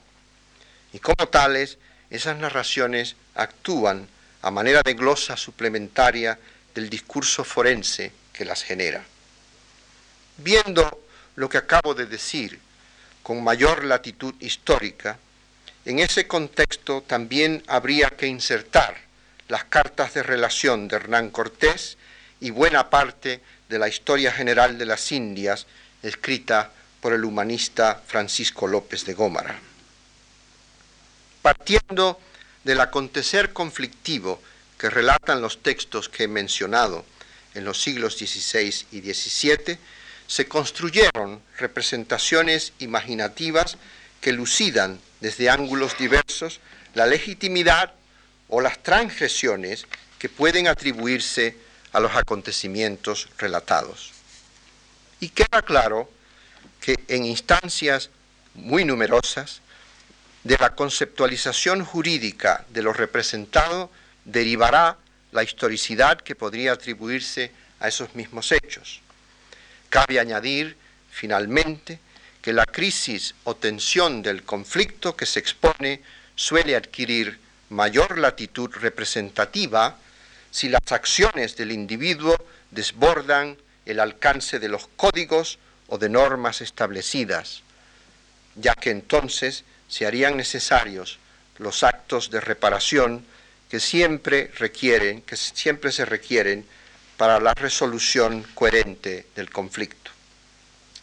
y 0.93 0.99
como 0.99 1.29
tales, 1.29 1.79
esas 2.11 2.37
narraciones 2.37 3.17
actúan 3.35 4.09
a 4.43 4.51
manera 4.51 4.83
de 4.83 4.95
glosa 4.95 5.37
suplementaria 5.37 6.39
del 6.75 6.89
discurso 6.89 7.45
forense 7.45 8.13
que 8.33 8.45
las 8.45 8.63
genera. 8.63 9.03
Viendo 10.39 11.07
lo 11.37 11.49
que 11.49 11.59
acabo 11.59 11.95
de 11.95 12.07
decir 12.07 12.61
con 13.23 13.43
mayor 13.43 13.85
latitud 13.85 14.35
histórica, 14.41 15.19
en 15.85 15.99
ese 15.99 16.27
contexto 16.27 17.03
también 17.03 17.63
habría 17.67 18.11
que 18.11 18.27
insertar 18.27 18.97
las 19.49 19.65
cartas 19.65 20.15
de 20.15 20.23
relación 20.23 20.89
de 20.89 20.97
Hernán 20.97 21.31
Cortés 21.31 21.97
y 22.41 22.51
buena 22.51 22.91
parte 22.91 23.41
de 23.69 23.79
la 23.79 23.89
historia 23.89 24.33
general 24.33 24.79
de 24.79 24.87
las 24.87 25.11
Indias 25.13 25.67
escrita 26.03 26.71
por 27.01 27.13
el 27.13 27.25
humanista 27.25 28.01
Francisco 28.07 28.67
López 28.67 29.05
de 29.05 29.15
Gómara. 29.15 29.59
Partiendo 31.47 32.19
del 32.65 32.81
acontecer 32.81 33.53
conflictivo 33.53 34.43
que 34.81 34.91
relatan 34.91 35.41
los 35.41 35.63
textos 35.63 36.09
que 36.09 36.25
he 36.25 36.27
mencionado 36.29 37.05
en 37.55 37.65
los 37.65 37.81
siglos 37.81 38.15
XVI 38.17 38.75
y 38.91 39.01
XVII, 39.01 39.79
se 40.27 40.49
construyeron 40.49 41.41
representaciones 41.57 42.73
imaginativas 42.81 43.79
que 44.21 44.33
lucidan 44.33 44.99
desde 45.21 45.49
ángulos 45.49 45.97
diversos 45.97 46.59
la 46.95 47.07
legitimidad 47.07 47.93
o 48.49 48.61
las 48.61 48.83
transgresiones 48.83 49.87
que 50.19 50.29
pueden 50.29 50.67
atribuirse 50.67 51.57
a 51.93 52.01
los 52.01 52.17
acontecimientos 52.17 53.29
relatados. 53.39 54.11
Y 55.21 55.29
queda 55.29 55.63
claro 55.63 56.11
que 56.81 56.97
en 57.07 57.25
instancias 57.25 58.11
muy 58.55 58.85
numerosas 58.85 59.61
de 60.47 60.57
la 60.59 60.77
conceptualización 60.77 61.85
jurídica 61.85 62.65
de 62.69 62.81
lo 62.81 62.93
representado 62.93 63.91
derivará 64.25 64.97
la 65.33 65.43
historicidad 65.43 66.21
que 66.21 66.37
podría 66.37 66.73
atribuirse 66.73 67.51
a 67.81 67.89
esos 67.89 68.15
mismos 68.15 68.53
hechos. 68.53 69.01
Cabe 69.91 70.21
añadir, 70.21 70.77
finalmente, 71.11 71.99
que 72.41 72.53
la 72.53 72.65
crisis 72.65 73.35
o 73.43 73.57
tensión 73.57 74.23
del 74.23 74.45
conflicto 74.45 75.17
que 75.17 75.27
se 75.27 75.41
expone 75.41 76.03
suele 76.37 76.77
adquirir 76.77 77.41
mayor 77.71 78.17
latitud 78.17 78.71
representativa 78.71 79.99
si 80.53 80.69
las 80.69 80.93
acciones 80.93 81.57
del 81.57 81.73
individuo 81.73 82.37
desbordan 82.71 83.57
el 83.85 83.99
alcance 83.99 84.61
de 84.61 84.69
los 84.69 84.87
códigos 84.95 85.59
o 85.89 85.99
de 85.99 86.09
normas 86.09 86.61
establecidas, 86.61 87.63
ya 88.55 88.77
que 88.77 88.91
entonces 88.91 89.65
se 89.89 90.07
harían 90.07 90.37
necesarios 90.37 91.19
los 91.59 91.83
actos 91.83 92.31
de 92.31 92.41
reparación 92.41 93.25
que 93.69 93.81
siempre 93.81 94.51
requieren, 94.59 95.23
que 95.23 95.37
siempre 95.37 95.93
se 95.93 96.05
requieren 96.05 96.67
para 97.17 97.41
la 97.41 97.55
resolución 97.55 98.45
coherente 98.55 99.27
del 99.35 99.51
conflicto. 99.51 100.11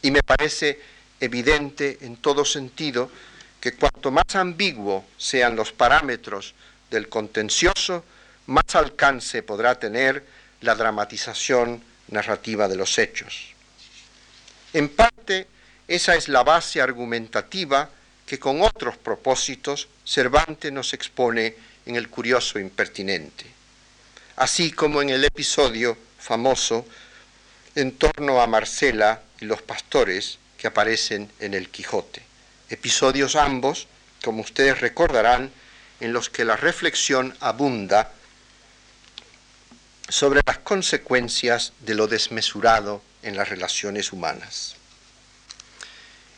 Y 0.02 0.12
me 0.12 0.22
parece 0.22 0.80
evidente 1.20 1.98
en 2.02 2.18
todo 2.18 2.46
sentido 2.46 3.10
que 3.60 3.74
cuanto 3.74 4.12
más 4.12 4.36
ambiguo 4.36 5.06
sean 5.18 5.56
los 5.56 5.72
parámetros 5.72 6.54
del 6.92 7.10
contencioso, 7.10 8.04
más 8.48 8.76
alcance 8.76 9.42
podrá 9.42 9.80
tener 9.80 10.26
la 10.62 10.76
dramatización 10.76 11.82
narrativa 12.10 12.68
de 12.68 12.76
los 12.76 12.98
hechos. 12.98 13.54
En 14.74 14.90
parte, 14.90 15.48
esa 15.88 16.16
es 16.16 16.28
la 16.28 16.44
base 16.44 16.82
argumentativa 16.82 17.90
que 18.26 18.40
con 18.40 18.62
otros 18.62 18.98
propósitos 18.98 19.88
Cervantes 20.06 20.72
nos 20.72 20.94
expone 20.94 21.56
en 21.86 21.96
el 21.96 22.10
curioso 22.10 22.60
impertinente, 22.60 23.46
así 24.38 24.72
como 24.72 25.02
en 25.02 25.10
el 25.10 25.24
episodio 25.24 25.98
famoso 26.20 26.86
en 27.76 27.98
torno 27.98 28.42
a 28.42 28.48
Marcela 28.48 29.22
y 29.40 29.46
los 29.46 29.62
pastores 29.62 30.38
que 30.58 30.68
aparecen 30.68 31.30
en 31.40 31.54
el 31.54 31.70
Quijote. 31.70 32.22
Episodios 32.70 33.36
ambos, 33.36 33.88
como 34.24 34.42
ustedes 34.42 34.80
recordarán, 34.80 35.52
en 36.00 36.14
los 36.14 36.30
que 36.30 36.46
la 36.46 36.56
reflexión 36.56 37.36
abunda 37.40 38.14
sobre 40.08 40.42
las 40.46 40.60
consecuencias 40.60 41.74
de 41.80 41.96
lo 41.96 42.08
desmesurado 42.08 43.02
en 43.22 43.36
las 43.36 43.50
relaciones 43.50 44.12
humanas. 44.14 44.76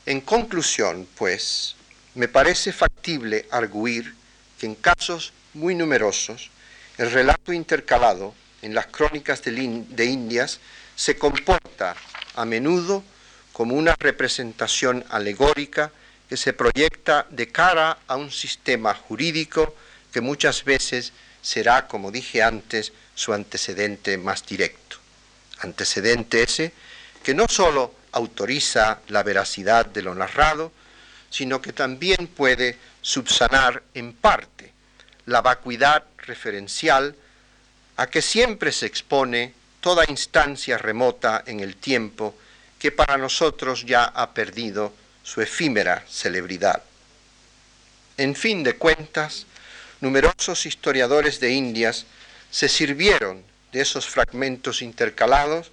En 0.06 0.21
conclusión, 0.21 1.08
pues, 1.17 1.75
me 2.15 2.28
parece 2.28 2.71
factible 2.71 3.45
arguir 3.51 4.15
que 4.58 4.65
en 4.65 4.75
casos 4.75 5.34
muy 5.54 5.75
numerosos, 5.75 6.49
el 6.97 7.12
relato 7.12 7.51
intercalado 7.51 8.34
en 8.62 8.73
las 8.73 8.88
crónicas 8.88 9.43
de, 9.43 10.06
Indias 10.06 10.60
se 10.95 11.17
comporta 11.17 11.95
a 12.36 12.45
menudo 12.45 13.04
como 13.51 13.75
una 13.75 13.95
representación 13.99 15.06
alegórica 15.10 15.91
que 16.30 16.38
se 16.38 16.54
proyecta 16.54 17.28
de 17.30 17.51
cara 17.51 17.99
a 18.08 18.15
un 18.15 18.32
sistema 18.32 18.93
jurídico 18.93 19.75
que 20.12 20.21
muchas 20.21 20.63
veces 20.63 21.12
será, 21.41 21.88
como 21.88 22.12
dije 22.12 22.41
antes, 22.41 22.93
su 23.13 23.34
antecedente 23.34 24.17
más 24.17 24.45
directo. 24.45 24.97
Antecedente 25.60 26.43
ese 26.43 26.73
que 27.23 27.34
no 27.34 27.47
sólo 27.47 27.93
autoriza 28.13 28.99
la 29.10 29.23
veracidad 29.23 29.86
de 29.86 30.01
lo 30.01 30.15
narrado, 30.15 30.71
sino 31.36 31.62
que 31.62 31.74
también 31.74 32.28
puede 32.28 32.78
subsanar 33.02 33.84
en 33.93 34.13
parte 34.13 34.71
la 35.26 35.41
vacuidad 35.41 36.06
referencial 36.19 37.13
a 37.98 38.08
que 38.08 38.21
siempre 38.21 38.71
se 38.71 38.86
expone 38.86 39.54
toda 39.82 40.06
instancia 40.08 40.78
remota 40.78 41.43
en 41.45 41.60
el 41.60 41.76
tiempo 41.76 42.38
que 42.80 42.93
para 42.93 43.17
nosotros 43.17 43.84
ya 43.84 44.06
ha 44.06 44.34
perdido 44.34 44.93
su 45.24 45.41
efímera 45.41 46.06
celebridad. 46.08 46.82
En 48.15 48.34
fin 48.34 48.63
de 48.63 48.78
cuentas, 48.78 49.45
numerosos 50.00 50.65
historiadores 50.65 51.41
de 51.41 51.52
Indias 51.52 52.06
se 52.50 52.69
sirvieron 52.69 53.43
de 53.74 53.82
esos 53.82 54.08
fragmentos 54.08 54.82
intercalados 54.82 55.69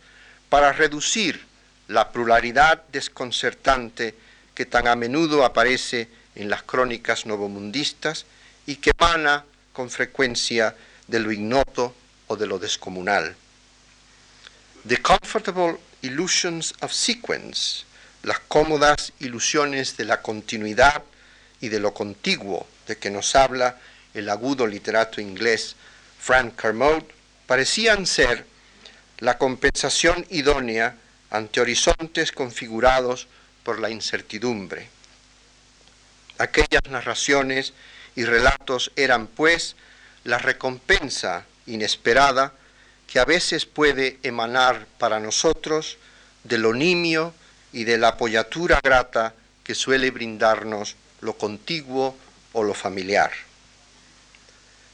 para 0.48 0.72
reducir 0.72 1.46
la 1.86 2.10
pluralidad 2.10 2.82
desconcertante 2.90 4.16
que 4.54 4.66
tan 4.66 4.86
a 4.86 4.96
menudo 4.96 5.44
aparece 5.44 6.08
en 6.34 6.50
las 6.50 6.62
crónicas 6.62 7.26
novomundistas 7.26 8.26
y 8.66 8.76
que 8.76 8.92
emana 8.98 9.44
con 9.72 9.90
frecuencia 9.90 10.76
de 11.08 11.18
lo 11.18 11.32
ignoto 11.32 11.94
o 12.28 12.36
de 12.36 12.46
lo 12.46 12.58
descomunal. 12.58 13.34
The 14.86 14.98
comfortable 14.98 15.78
illusions 16.02 16.74
of 16.80 16.92
sequence, 16.92 17.84
las 18.22 18.40
cómodas 18.40 19.12
ilusiones 19.20 19.96
de 19.96 20.04
la 20.04 20.22
continuidad 20.22 21.02
y 21.60 21.68
de 21.68 21.80
lo 21.80 21.94
contiguo 21.94 22.66
de 22.86 22.98
que 22.98 23.10
nos 23.10 23.34
habla 23.36 23.78
el 24.14 24.28
agudo 24.28 24.66
literato 24.66 25.20
inglés 25.20 25.76
Frank 26.18 26.60
Kermode, 26.60 27.06
parecían 27.46 28.06
ser 28.06 28.46
la 29.18 29.38
compensación 29.38 30.26
idónea 30.30 30.96
ante 31.30 31.60
horizontes 31.60 32.32
configurados 32.32 33.28
por 33.64 33.80
la 33.80 33.90
incertidumbre. 33.90 34.88
Aquellas 36.38 36.82
narraciones 36.90 37.72
y 38.16 38.24
relatos 38.24 38.90
eran, 38.96 39.26
pues, 39.26 39.76
la 40.24 40.38
recompensa 40.38 41.44
inesperada 41.66 42.52
que 43.06 43.18
a 43.18 43.24
veces 43.24 43.66
puede 43.66 44.18
emanar 44.22 44.86
para 44.98 45.20
nosotros 45.20 45.98
de 46.44 46.58
lo 46.58 46.72
nimio 46.72 47.34
y 47.72 47.84
de 47.84 47.98
la 47.98 48.08
apoyatura 48.08 48.80
grata 48.82 49.34
que 49.62 49.74
suele 49.74 50.10
brindarnos 50.10 50.96
lo 51.20 51.34
contiguo 51.34 52.16
o 52.52 52.62
lo 52.62 52.74
familiar. 52.74 53.30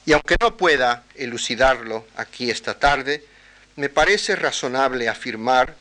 Y 0.04 0.12
aunque 0.12 0.36
no 0.40 0.56
pueda 0.56 1.04
elucidarlo 1.14 2.06
aquí 2.16 2.50
esta 2.50 2.78
tarde, 2.78 3.24
me 3.76 3.88
parece 3.88 4.36
razonable 4.36 5.08
afirmar 5.08 5.76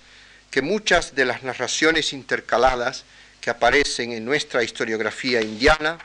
que 0.52 0.62
muchas 0.62 1.16
de 1.16 1.26
las 1.26 1.44
narraciones 1.44 2.14
intercaladas 2.14 3.04
que 3.42 3.50
aparecen 3.50 4.12
en 4.12 4.26
nuestra 4.26 4.64
historiografía 4.64 5.42
indiana 5.42 5.98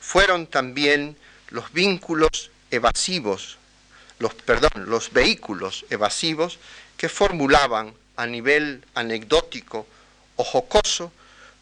fueron 0.00 0.46
también 0.46 1.16
los 1.50 1.72
vínculos 1.72 2.50
evasivos, 2.70 3.58
los, 4.18 4.34
perdón, 4.34 4.70
los 4.86 5.12
vehículos 5.12 5.84
evasivos 5.90 6.58
que 6.96 7.08
formulaban 7.08 7.94
a 8.16 8.26
nivel 8.26 8.84
anecdótico 8.94 9.86
o 10.36 10.44
jocoso 10.44 11.12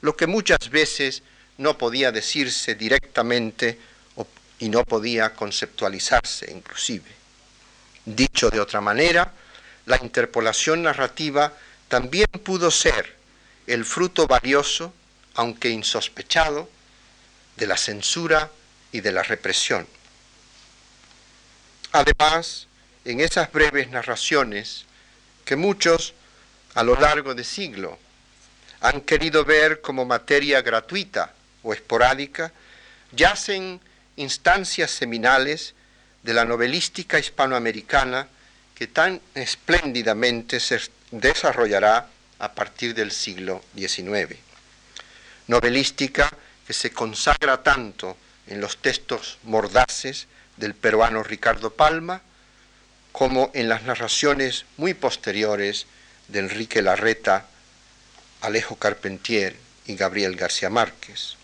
lo 0.02 0.16
que 0.16 0.26
muchas 0.26 0.70
veces 0.70 1.22
no 1.58 1.78
podía 1.78 2.12
decirse 2.12 2.74
directamente 2.74 3.78
y 4.58 4.68
no 4.68 4.84
podía 4.84 5.34
conceptualizarse 5.34 6.50
inclusive. 6.50 7.10
Dicho 8.04 8.50
de 8.50 8.60
otra 8.60 8.80
manera, 8.80 9.32
la 9.86 9.98
interpolación 10.02 10.82
narrativa 10.82 11.52
también 11.88 12.27
pudo 12.42 12.70
ser 12.70 13.16
el 13.66 13.85
fruto 13.85 14.27
valioso, 14.27 14.92
aunque 15.35 15.70
insospechado, 15.70 16.68
de 17.57 17.66
la 17.66 17.77
censura 17.77 18.51
y 18.92 19.01
de 19.01 19.12
la 19.12 19.23
represión. 19.23 19.87
Además, 21.92 22.66
en 23.05 23.20
esas 23.20 23.53
breves 23.53 23.90
narraciones 23.90 24.85
que 25.44 25.57
muchos 25.57 26.14
a 26.75 26.83
lo 26.83 26.99
largo 26.99 27.35
de 27.35 27.44
siglo 27.44 27.99
han 28.81 29.01
querido 29.01 29.44
ver 29.44 29.81
como 29.81 30.05
materia 30.05 30.61
gratuita 30.61 31.33
o 31.62 31.73
esporádica, 31.73 32.53
yacen 33.12 33.81
instancias 34.16 34.90
seminales 34.90 35.75
de 36.23 36.35
la 36.35 36.44
novelística 36.44 37.18
hispanoamericana 37.18 38.29
que 38.75 38.87
tan 38.87 39.20
espléndidamente 39.35 40.61
se 40.61 40.81
desarrollará 41.20 42.09
a 42.38 42.53
partir 42.53 42.94
del 42.94 43.12
siglo 43.12 43.62
XIX. 43.77 44.37
Novelística 45.46 46.31
que 46.66 46.72
se 46.72 46.90
consagra 46.90 47.62
tanto 47.62 48.16
en 48.46 48.61
los 48.61 48.79
textos 48.79 49.38
mordaces 49.44 50.27
del 50.57 50.74
peruano 50.74 51.22
Ricardo 51.22 51.70
Palma, 51.70 52.22
como 53.12 53.50
en 53.55 53.68
las 53.68 53.85
narraciones 53.85 54.64
muy 54.77 54.94
posteriores 54.94 55.87
de 56.29 56.40
Enrique 56.40 56.83
Larreta, 56.83 57.46
Alejo 58.40 58.77
Carpentier 58.77 59.57
y 59.87 59.94
Gabriel 59.94 60.37
García 60.37 60.68
Márquez. 60.68 61.37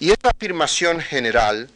Y 0.00 0.10
esta 0.10 0.30
afirmación 0.30 1.00
general 1.00 1.70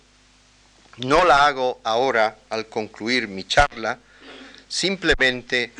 no 0.96 1.24
la 1.24 1.46
hago 1.46 1.80
ahora 1.84 2.38
al 2.50 2.66
concluir 2.66 3.28
mi 3.28 3.44
charla, 3.44 3.98
simplemente 4.68 5.72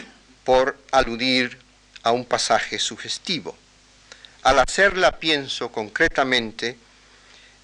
por 0.45 0.79
aludir 0.91 1.59
a 2.03 2.13
un 2.13 2.25
pasaje 2.25 2.79
sugestivo. 2.79 3.57
Al 4.43 4.59
hacerla 4.59 5.19
pienso 5.19 5.71
concretamente 5.71 6.77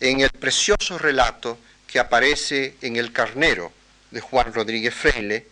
en 0.00 0.20
el 0.20 0.30
precioso 0.30 0.96
relato 0.98 1.58
que 1.86 1.98
aparece 1.98 2.76
en 2.82 2.96
El 2.96 3.12
Carnero 3.12 3.72
de 4.10 4.20
Juan 4.20 4.52
Rodríguez 4.52 4.94
Freile, 4.94 5.46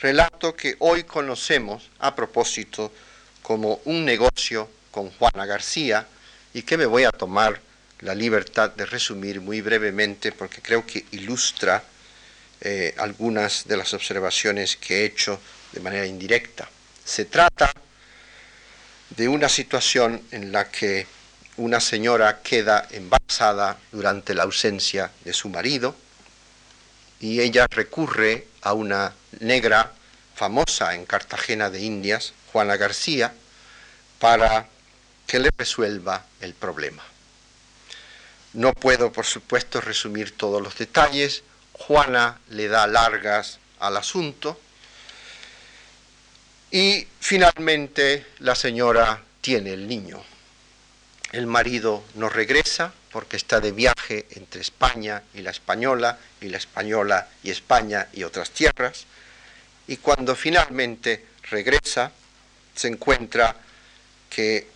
relato 0.00 0.54
que 0.54 0.76
hoy 0.78 1.04
conocemos 1.04 1.90
a 1.98 2.14
propósito 2.14 2.92
como 3.42 3.80
un 3.84 4.04
negocio 4.04 4.70
con 4.90 5.10
Juana 5.10 5.46
García 5.46 6.06
y 6.54 6.62
que 6.62 6.76
me 6.76 6.86
voy 6.86 7.04
a 7.04 7.10
tomar 7.10 7.60
la 8.00 8.14
libertad 8.14 8.70
de 8.70 8.86
resumir 8.86 9.40
muy 9.40 9.60
brevemente 9.60 10.32
porque 10.32 10.62
creo 10.62 10.86
que 10.86 11.04
ilustra 11.10 11.82
eh, 12.60 12.94
algunas 12.98 13.66
de 13.66 13.76
las 13.76 13.92
observaciones 13.94 14.76
que 14.76 15.00
he 15.00 15.04
hecho 15.04 15.40
de 15.72 15.80
manera 15.80 16.06
indirecta. 16.06 16.68
Se 17.04 17.24
trata 17.24 17.72
de 19.10 19.28
una 19.28 19.48
situación 19.48 20.22
en 20.30 20.52
la 20.52 20.70
que 20.70 21.06
una 21.56 21.80
señora 21.80 22.40
queda 22.42 22.86
embarazada 22.90 23.76
durante 23.92 24.34
la 24.34 24.44
ausencia 24.44 25.10
de 25.24 25.32
su 25.32 25.48
marido 25.48 25.94
y 27.20 27.40
ella 27.40 27.66
recurre 27.68 28.46
a 28.62 28.72
una 28.72 29.12
negra 29.40 29.92
famosa 30.34 30.94
en 30.94 31.04
Cartagena 31.04 31.68
de 31.68 31.80
Indias, 31.80 32.32
Juana 32.52 32.76
García, 32.76 33.34
para 34.18 34.68
que 35.26 35.38
le 35.38 35.50
resuelva 35.56 36.24
el 36.40 36.54
problema. 36.54 37.02
No 38.54 38.72
puedo, 38.72 39.12
por 39.12 39.26
supuesto, 39.26 39.80
resumir 39.80 40.36
todos 40.36 40.62
los 40.62 40.76
detalles. 40.76 41.42
Juana 41.72 42.40
le 42.48 42.68
da 42.68 42.86
largas 42.86 43.58
al 43.78 43.96
asunto 43.96 44.58
y 46.70 47.06
finalmente 47.18 48.26
la 48.38 48.54
señora 48.54 49.22
tiene 49.40 49.72
el 49.72 49.88
niño. 49.88 50.22
El 51.32 51.46
marido 51.46 52.04
no 52.14 52.28
regresa 52.28 52.92
porque 53.12 53.36
está 53.36 53.60
de 53.60 53.72
viaje 53.72 54.26
entre 54.30 54.60
España 54.60 55.22
y 55.34 55.42
la 55.42 55.50
española, 55.50 56.18
y 56.40 56.48
la 56.48 56.58
española 56.58 57.28
y 57.42 57.50
España 57.50 58.08
y 58.12 58.22
otras 58.22 58.50
tierras. 58.50 59.06
Y 59.88 59.96
cuando 59.96 60.36
finalmente 60.36 61.26
regresa, 61.50 62.12
se 62.74 62.88
encuentra 62.88 63.56
que 64.28 64.68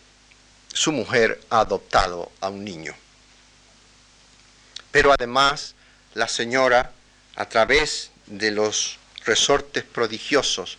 su 0.72 0.90
mujer 0.90 1.40
ha 1.50 1.60
adoptado 1.60 2.32
a 2.40 2.48
un 2.48 2.64
niño. 2.64 2.94
Pero 4.90 5.12
además, 5.12 5.74
la 6.14 6.26
señora, 6.26 6.92
a 7.36 7.48
través 7.48 8.10
de 8.26 8.50
los 8.50 8.98
resortes 9.24 9.84
prodigiosos 9.84 10.78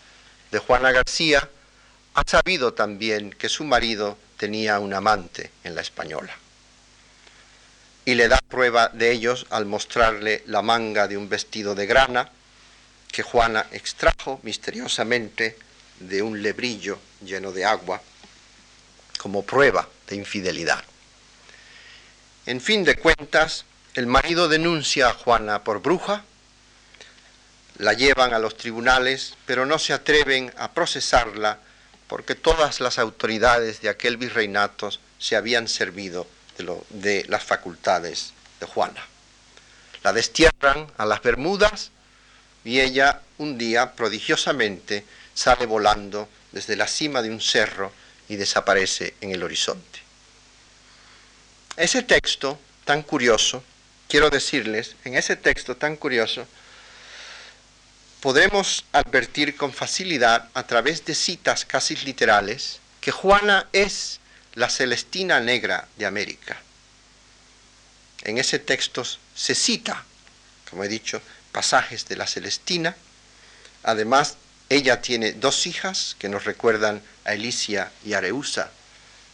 de 0.56 0.60
Juana 0.60 0.93
García, 0.93 1.49
ha 2.14 2.24
sabido 2.26 2.74
también 2.74 3.32
que 3.32 3.49
su 3.49 3.66
marido 3.66 4.18
tenía 4.38 4.80
un 4.80 4.93
amante 4.93 5.51
en 5.66 5.76
la 5.76 5.82
española. 5.82 6.34
Y 8.06 8.16
le 8.16 8.30
da 8.30 8.39
prueba 8.47 8.88
de 8.88 9.12
ellos 9.12 9.47
al 9.49 9.66
mostrarle 9.66 10.43
la 10.45 10.62
manga 10.62 11.10
de 11.10 11.18
un 11.18 11.28
vestido 11.28 11.76
de 11.76 11.86
grana 11.88 12.32
que 13.12 13.22
Juana 13.22 13.66
extrajo 13.74 14.39
misteriosamente 14.43 15.58
de 15.99 16.22
un 16.22 16.41
lebrillo 16.41 16.99
lleno 17.22 17.51
de 17.51 17.66
agua 17.66 18.01
como 19.18 19.43
prueba 19.43 19.89
de 20.08 20.16
infidelidad. 20.16 20.86
En 22.45 22.62
fin 22.62 22.86
de 22.86 22.95
cuentas, 22.95 23.66
el 23.93 24.08
marido 24.08 24.47
denuncia 24.47 25.10
a 25.10 25.14
Juana 25.16 25.66
por 25.66 25.82
bruja, 25.82 26.24
la 27.78 27.93
llevan 27.93 28.34
a 28.34 28.39
los 28.39 28.57
tribunales, 28.57 29.34
pero 29.45 29.65
no 29.65 29.80
se 29.80 29.93
atreven 29.93 30.53
a 30.57 30.71
procesarla 30.71 31.59
porque 32.07 32.36
todas 32.36 32.80
las 32.80 32.99
autoridades 32.99 33.82
de 33.82 33.89
aquel 33.89 34.17
virreinato 34.17 34.91
se 35.19 35.36
habían 35.36 35.67
servido 35.67 36.28
de, 36.89 37.26
las 37.28 37.43
facultades 37.43 38.34
de 38.59 38.65
Juana. 38.65 39.05
La 40.03 40.13
destierran 40.13 40.91
a 40.97 41.05
las 41.05 41.21
Bermudas 41.21 41.91
y 42.63 42.80
ella 42.80 43.21
un 43.38 43.57
día 43.57 43.93
prodigiosamente 43.93 45.03
sale 45.34 45.65
volando 45.65 46.30
desde 46.51 46.76
la 46.76 46.88
cima 46.88 47.21
de 47.21 47.32
un 47.32 47.41
cerro 47.41 47.91
y 48.30 48.38
desaparece 48.38 49.15
en 49.21 49.32
el 49.32 49.43
horizonte. 49.43 49.99
Ese 51.76 52.03
texto 52.03 52.57
tan 52.86 53.01
curioso, 53.01 53.63
quiero 54.07 54.30
decirles, 54.30 54.95
en 55.03 55.15
ese 55.15 55.36
texto 55.36 55.76
tan 55.76 55.97
curioso, 55.97 56.47
podemos 58.26 58.86
advertir 58.91 59.55
con 59.55 59.71
facilidad 59.71 60.49
a 60.55 60.65
través 60.65 61.05
de 61.05 61.13
citas 61.13 61.63
casi 61.63 61.95
literales 61.97 62.80
que 62.99 63.11
Juana 63.11 63.69
es 63.71 64.19
la 64.55 64.67
Celestina 64.67 65.39
Negra 65.39 65.88
de 65.97 66.07
América. 66.07 66.57
En 68.23 68.39
ese 68.39 68.57
texto 68.57 69.03
se 69.36 69.53
cita, 69.53 70.03
como 70.67 70.84
he 70.84 70.88
dicho, 70.88 71.21
pasajes 71.51 72.07
de 72.07 72.15
la 72.15 72.26
Celestina. 72.26 72.95
Además, 73.84 74.38
ella 74.69 75.03
tiene 75.03 75.34
dos 75.34 75.67
hijas 75.67 76.15
que 76.17 76.28
nos 76.28 76.45
recuerdan 76.45 77.03
a 77.26 77.34
Elicia 77.34 77.91
y 78.03 78.13
Areusa 78.13 78.71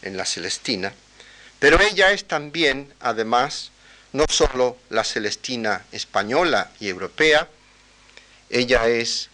en 0.02 0.18
la 0.18 0.26
Celestina. 0.26 0.92
Pero 1.60 1.80
ella 1.80 2.12
es 2.12 2.26
también, 2.26 2.94
además, 3.00 3.72
no 4.12 4.26
solo 4.28 4.78
la 4.90 5.06
Celestina 5.06 5.86
española 5.94 6.72
y 6.82 6.90
europea, 6.90 7.48
ella 8.52 8.88
es 8.88 9.30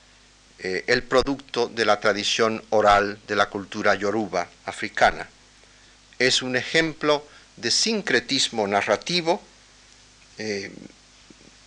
eh, 0.60 0.84
el 0.88 1.04
producto 1.04 1.68
de 1.68 1.86
la 1.86 2.00
tradición 2.00 2.64
oral 2.70 3.20
de 3.28 3.36
la 3.36 3.50
cultura 3.50 3.96
yoruba 3.96 4.48
africana. 4.66 5.28
Es 6.20 6.42
un 6.42 6.56
ejemplo 6.56 7.28
de 7.58 7.72
sincretismo 7.72 8.68
narrativo 8.68 9.42
eh, 10.38 10.72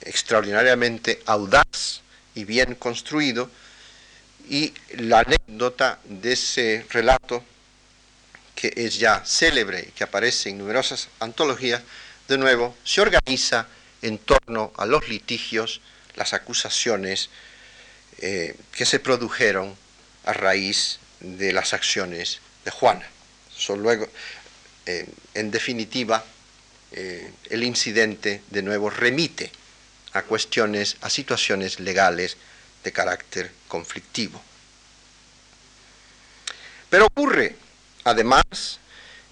extraordinariamente 0.02 1.22
audaz 1.26 2.02
y 2.34 2.44
bien 2.44 2.74
construido, 2.76 3.50
y 4.48 4.72
la 4.96 5.20
anécdota 5.20 5.98
de 6.04 6.32
ese 6.32 6.86
relato, 6.90 7.44
que 8.54 8.72
es 8.76 8.98
ya 8.98 9.22
célebre 9.24 9.86
y 9.88 9.92
que 9.92 10.04
aparece 10.04 10.50
en 10.50 10.58
numerosas 10.58 11.08
antologías, 11.18 11.82
de 12.28 12.38
nuevo 12.38 12.76
se 12.84 13.00
organiza 13.00 13.66
en 14.02 14.18
torno 14.18 14.72
a 14.76 14.86
los 14.86 15.08
litigios, 15.08 15.80
las 16.16 16.32
acusaciones 16.32 17.30
eh, 18.18 18.54
que 18.72 18.84
se 18.84 19.00
produjeron 19.00 19.76
a 20.24 20.32
raíz 20.32 20.98
de 21.20 21.52
las 21.52 21.72
acciones 21.72 22.40
de 22.64 22.70
Juana. 22.70 23.06
luego, 23.76 24.08
eh, 24.86 25.06
en 25.34 25.50
definitiva, 25.50 26.24
eh, 26.92 27.30
el 27.50 27.62
incidente 27.62 28.42
de 28.50 28.62
nuevo 28.62 28.90
remite 28.90 29.52
a 30.12 30.22
cuestiones, 30.22 30.96
a 31.02 31.10
situaciones 31.10 31.78
legales 31.78 32.36
de 32.82 32.92
carácter 32.92 33.52
conflictivo. 33.68 34.42
Pero 36.88 37.06
ocurre, 37.06 37.54
además, 38.04 38.80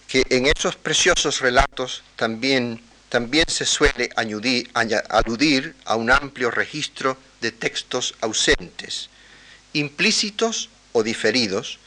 que 0.06 0.24
en 0.30 0.46
esos 0.46 0.76
preciosos 0.76 1.40
relatos 1.40 2.04
también, 2.16 2.80
también 3.08 3.46
se 3.48 3.64
suele 3.64 4.10
aludir 4.14 5.74
a 5.84 5.96
un 5.96 6.10
amplio 6.10 6.50
registro 6.50 7.16
de 7.40 7.52
textos 7.52 8.14
ausentes, 8.20 9.08
implícitos 9.72 10.68
o 10.92 11.02
diferidos, 11.02 11.78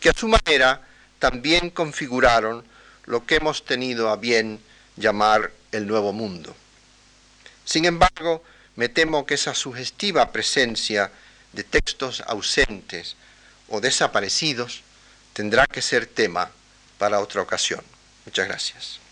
que 0.00 0.10
a 0.10 0.14
su 0.14 0.28
manera 0.28 0.82
también 1.18 1.70
configuraron 1.70 2.64
lo 3.06 3.24
que 3.24 3.36
hemos 3.36 3.64
tenido 3.64 4.10
a 4.10 4.16
bien 4.16 4.60
llamar 4.96 5.52
el 5.72 5.86
Nuevo 5.86 6.12
Mundo. 6.12 6.54
Sin 7.64 7.84
embargo, 7.84 8.44
me 8.74 8.88
temo 8.88 9.24
que 9.24 9.34
esa 9.34 9.54
sugestiva 9.54 10.32
presencia 10.32 11.10
de 11.52 11.64
textos 11.64 12.22
ausentes 12.26 13.16
o 13.68 13.80
desaparecidos 13.80 14.82
tendrá 15.32 15.66
que 15.66 15.82
ser 15.82 16.06
tema 16.06 16.50
para 16.98 17.20
otra 17.20 17.42
ocasión. 17.42 17.82
Muchas 18.26 18.46
gracias. 18.46 19.05